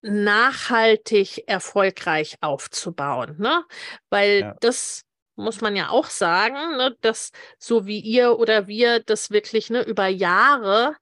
[0.03, 3.37] nachhaltig erfolgreich aufzubauen.
[3.39, 3.64] Ne?
[4.09, 4.57] Weil ja.
[4.61, 5.03] das
[5.35, 9.83] muss man ja auch sagen, ne, dass so wie ihr oder wir das wirklich ne,
[9.83, 10.97] über Jahre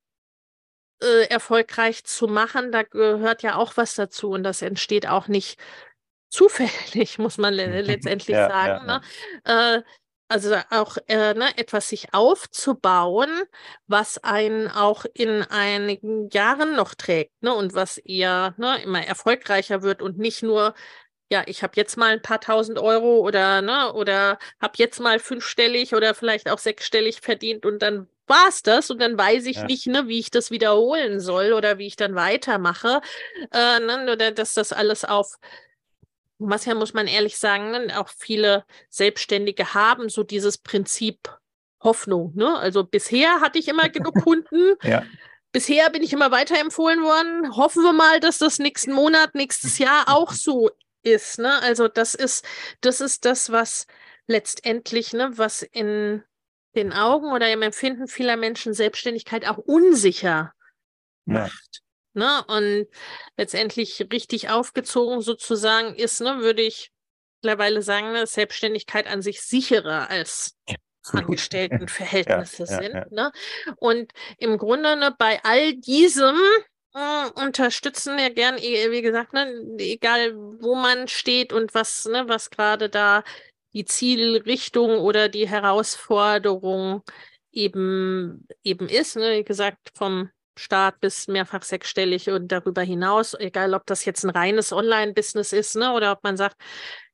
[1.04, 5.58] äh, erfolgreich zu machen, da gehört ja auch was dazu und das entsteht auch nicht
[6.30, 8.88] zufällig, muss man le letztendlich ja, sagen.
[8.88, 9.00] Ja,
[9.44, 9.80] ne?
[9.80, 9.82] Äh,
[10.28, 13.30] also auch äh, ne, etwas sich aufzubauen,
[13.86, 19.82] was einen auch in einigen Jahren noch trägt ne, und was eher ne, immer erfolgreicher
[19.82, 20.74] wird und nicht nur,
[21.30, 25.18] ja, ich habe jetzt mal ein paar tausend Euro oder ne, oder habe jetzt mal
[25.18, 29.56] fünfstellig oder vielleicht auch sechsstellig verdient und dann war es das und dann weiß ich
[29.56, 29.64] ja.
[29.64, 33.00] nicht, ne, wie ich das wiederholen soll oder wie ich dann weitermache,
[33.52, 35.36] äh, ne, oder dass das alles auf
[36.38, 41.30] was ja, muss man ehrlich sagen, ne, auch viele Selbstständige haben so dieses Prinzip
[41.84, 42.32] Hoffnung.
[42.34, 42.58] Ne?
[42.58, 44.74] Also bisher hatte ich immer genug Kunden.
[44.82, 45.04] ja.
[45.52, 47.56] Bisher bin ich immer weiterempfohlen worden.
[47.56, 50.70] Hoffen wir mal, dass das nächsten Monat, nächstes Jahr auch so
[51.04, 51.38] ist.
[51.38, 51.62] Ne?
[51.62, 52.44] Also das ist,
[52.80, 53.86] das ist das, was
[54.26, 56.24] letztendlich, ne, was in
[56.74, 60.52] den Augen oder im Empfinden vieler Menschen Selbstständigkeit auch unsicher
[61.24, 61.82] macht.
[62.14, 62.44] Ne?
[62.46, 62.86] Und
[63.36, 66.92] letztendlich richtig aufgezogen sozusagen ist, ne, würde ich
[67.42, 70.56] mittlerweile sagen, ne, Selbstständigkeit an sich sicherer als
[71.12, 72.94] Angestelltenverhältnisse ja, sind.
[72.94, 73.32] Ja, Ne?
[73.76, 76.36] Und im Grunde ne, bei all diesem
[76.94, 82.50] äh, unterstützen wir gern, wie gesagt, ne, egal wo man steht und was, ne, was
[82.50, 83.24] gerade da
[83.74, 87.02] die Zielrichtung oder die Herausforderung
[87.52, 89.16] eben eben ist.
[89.16, 89.38] Ne?
[89.38, 94.30] Wie gesagt, vom Start bis mehrfach sechsstellig und darüber hinaus, egal ob das jetzt ein
[94.30, 96.56] reines Online-Business ist, ne, oder ob man sagt,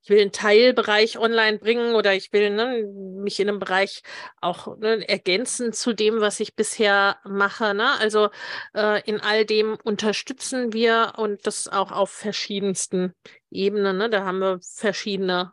[0.03, 2.85] ich will einen Teilbereich online bringen oder ich will ne,
[3.23, 4.03] mich in einem Bereich
[4.41, 7.75] auch ne, ergänzen zu dem, was ich bisher mache.
[7.75, 7.99] Ne?
[7.99, 8.31] Also
[8.75, 13.15] äh, in all dem unterstützen wir und das auch auf verschiedensten
[13.51, 13.99] Ebenen.
[13.99, 14.09] Ne?
[14.09, 15.53] Da haben wir verschiedene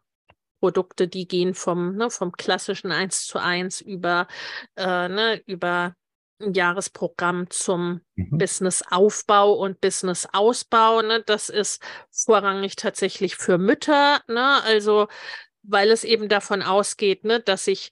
[0.59, 4.27] Produkte, die gehen vom, ne, vom klassischen 1 zu 1 über,
[4.75, 5.95] äh, ne, über
[6.39, 8.37] ein Jahresprogramm zum mhm.
[8.37, 11.01] Businessaufbau und Businessausbau.
[11.01, 11.23] Ne?
[11.25, 11.81] Das ist
[12.11, 14.21] vorrangig tatsächlich für Mütter.
[14.27, 14.61] Ne?
[14.63, 15.07] Also,
[15.63, 17.91] weil es eben davon ausgeht, ne, dass ich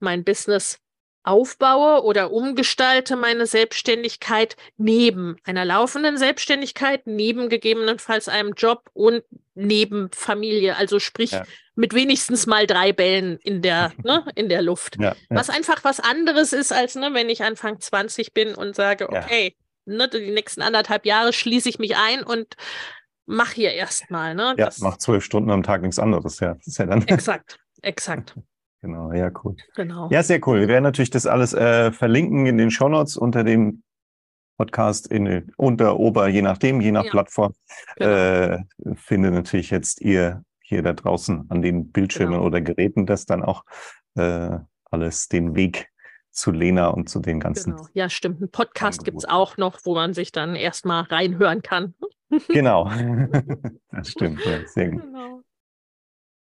[0.00, 0.78] mein Business
[1.24, 9.22] aufbaue oder umgestalte meine Selbstständigkeit neben einer laufenden Selbstständigkeit, neben gegebenenfalls einem Job und
[9.54, 10.76] neben Familie.
[10.76, 11.44] Also sprich ja.
[11.78, 14.96] Mit wenigstens mal drei Bällen in der, ne, in der Luft.
[14.98, 15.14] Ja, ja.
[15.30, 19.56] Was einfach was anderes ist, als ne, wenn ich Anfang 20 bin und sage, okay,
[19.86, 22.56] ne, die nächsten anderthalb Jahre schließe ich mich ein und
[23.26, 24.34] mach hier erstmal.
[24.34, 24.56] Ne?
[24.58, 26.40] Ja, mach zwölf Stunden am Tag nichts anderes.
[26.40, 27.06] Ja, das ist ja dann.
[27.06, 28.34] Exakt, exakt.
[28.80, 29.56] Genau, ja, cool.
[29.74, 30.08] Genau.
[30.12, 30.60] Ja, sehr cool.
[30.60, 33.82] Wir werden natürlich das alles äh, verlinken in den Shownotes unter dem
[34.56, 37.10] Podcast in unter, ober, je nachdem, je nach ja.
[37.10, 37.54] Plattform.
[37.96, 38.08] Genau.
[38.08, 38.58] Äh,
[38.94, 42.46] findet natürlich jetzt ihr hier da draußen an den Bildschirmen genau.
[42.46, 43.64] oder Geräten das dann auch
[44.16, 44.58] äh,
[44.90, 45.88] alles den Weg
[46.30, 47.74] zu Lena und zu den ganzen.
[47.76, 47.88] Genau.
[47.94, 48.42] Ja, stimmt.
[48.42, 51.94] Ein Podcast gibt es auch noch, wo man sich dann erstmal reinhören kann.
[52.48, 52.84] genau.
[53.90, 55.02] das stimmt, ja, sehr gut.
[55.02, 55.40] Genau.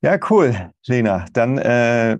[0.02, 1.26] Ja, cool, Lena.
[1.34, 2.18] Dann äh,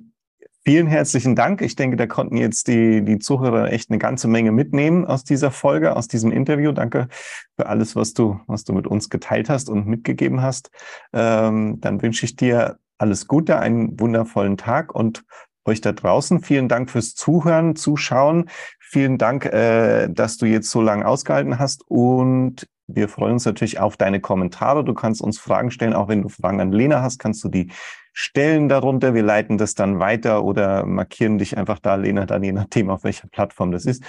[0.66, 1.62] vielen herzlichen Dank.
[1.62, 5.52] Ich denke, da konnten jetzt die, die Zuhörer echt eine ganze Menge mitnehmen aus dieser
[5.52, 6.72] Folge, aus diesem Interview.
[6.72, 7.08] Danke
[7.56, 10.72] für alles, was du, was du mit uns geteilt hast und mitgegeben hast.
[11.14, 15.24] Ähm, dann wünsche ich dir alles Gute, einen wundervollen Tag und
[15.66, 16.42] euch da draußen.
[16.42, 18.50] Vielen Dank fürs Zuhören, Zuschauen.
[18.80, 23.80] Vielen Dank, äh, dass du jetzt so lange ausgehalten hast und wir freuen uns natürlich
[23.80, 24.84] auf deine Kommentare.
[24.84, 27.72] Du kannst uns Fragen stellen, auch wenn du Fragen an Lena hast, kannst du die
[28.16, 29.14] stellen darunter.
[29.14, 33.04] Wir leiten das dann weiter oder markieren dich einfach da, Lena, dann je nachdem, auf
[33.04, 34.04] welcher Plattform das ist.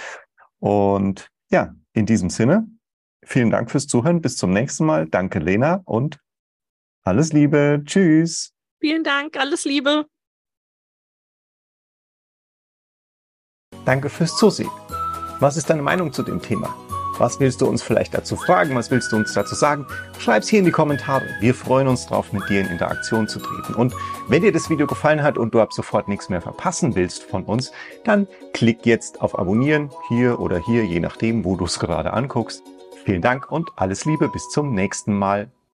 [0.59, 2.67] Und ja, in diesem Sinne,
[3.23, 4.21] vielen Dank fürs Zuhören.
[4.21, 5.07] Bis zum nächsten Mal.
[5.07, 6.19] Danke, Lena, und
[7.03, 7.83] alles Liebe.
[7.85, 8.53] Tschüss.
[8.79, 9.37] Vielen Dank.
[9.37, 10.05] Alles Liebe.
[13.85, 14.71] Danke fürs Zusehen.
[15.39, 16.75] Was ist deine Meinung zu dem Thema?
[17.19, 18.75] Was willst du uns vielleicht dazu fragen?
[18.75, 19.87] Was willst du uns dazu sagen?
[20.19, 21.25] Schreib's hier in die Kommentare.
[21.39, 23.73] Wir freuen uns drauf, mit dir in Interaktion zu treten.
[23.73, 23.93] Und
[24.27, 27.43] wenn dir das Video gefallen hat und du ab sofort nichts mehr verpassen willst von
[27.43, 27.71] uns,
[28.03, 32.61] dann klick jetzt auf Abonnieren hier oder hier, je nachdem, wo du es gerade anguckst.
[33.03, 34.29] Vielen Dank und alles Liebe.
[34.29, 35.49] Bis zum nächsten Mal.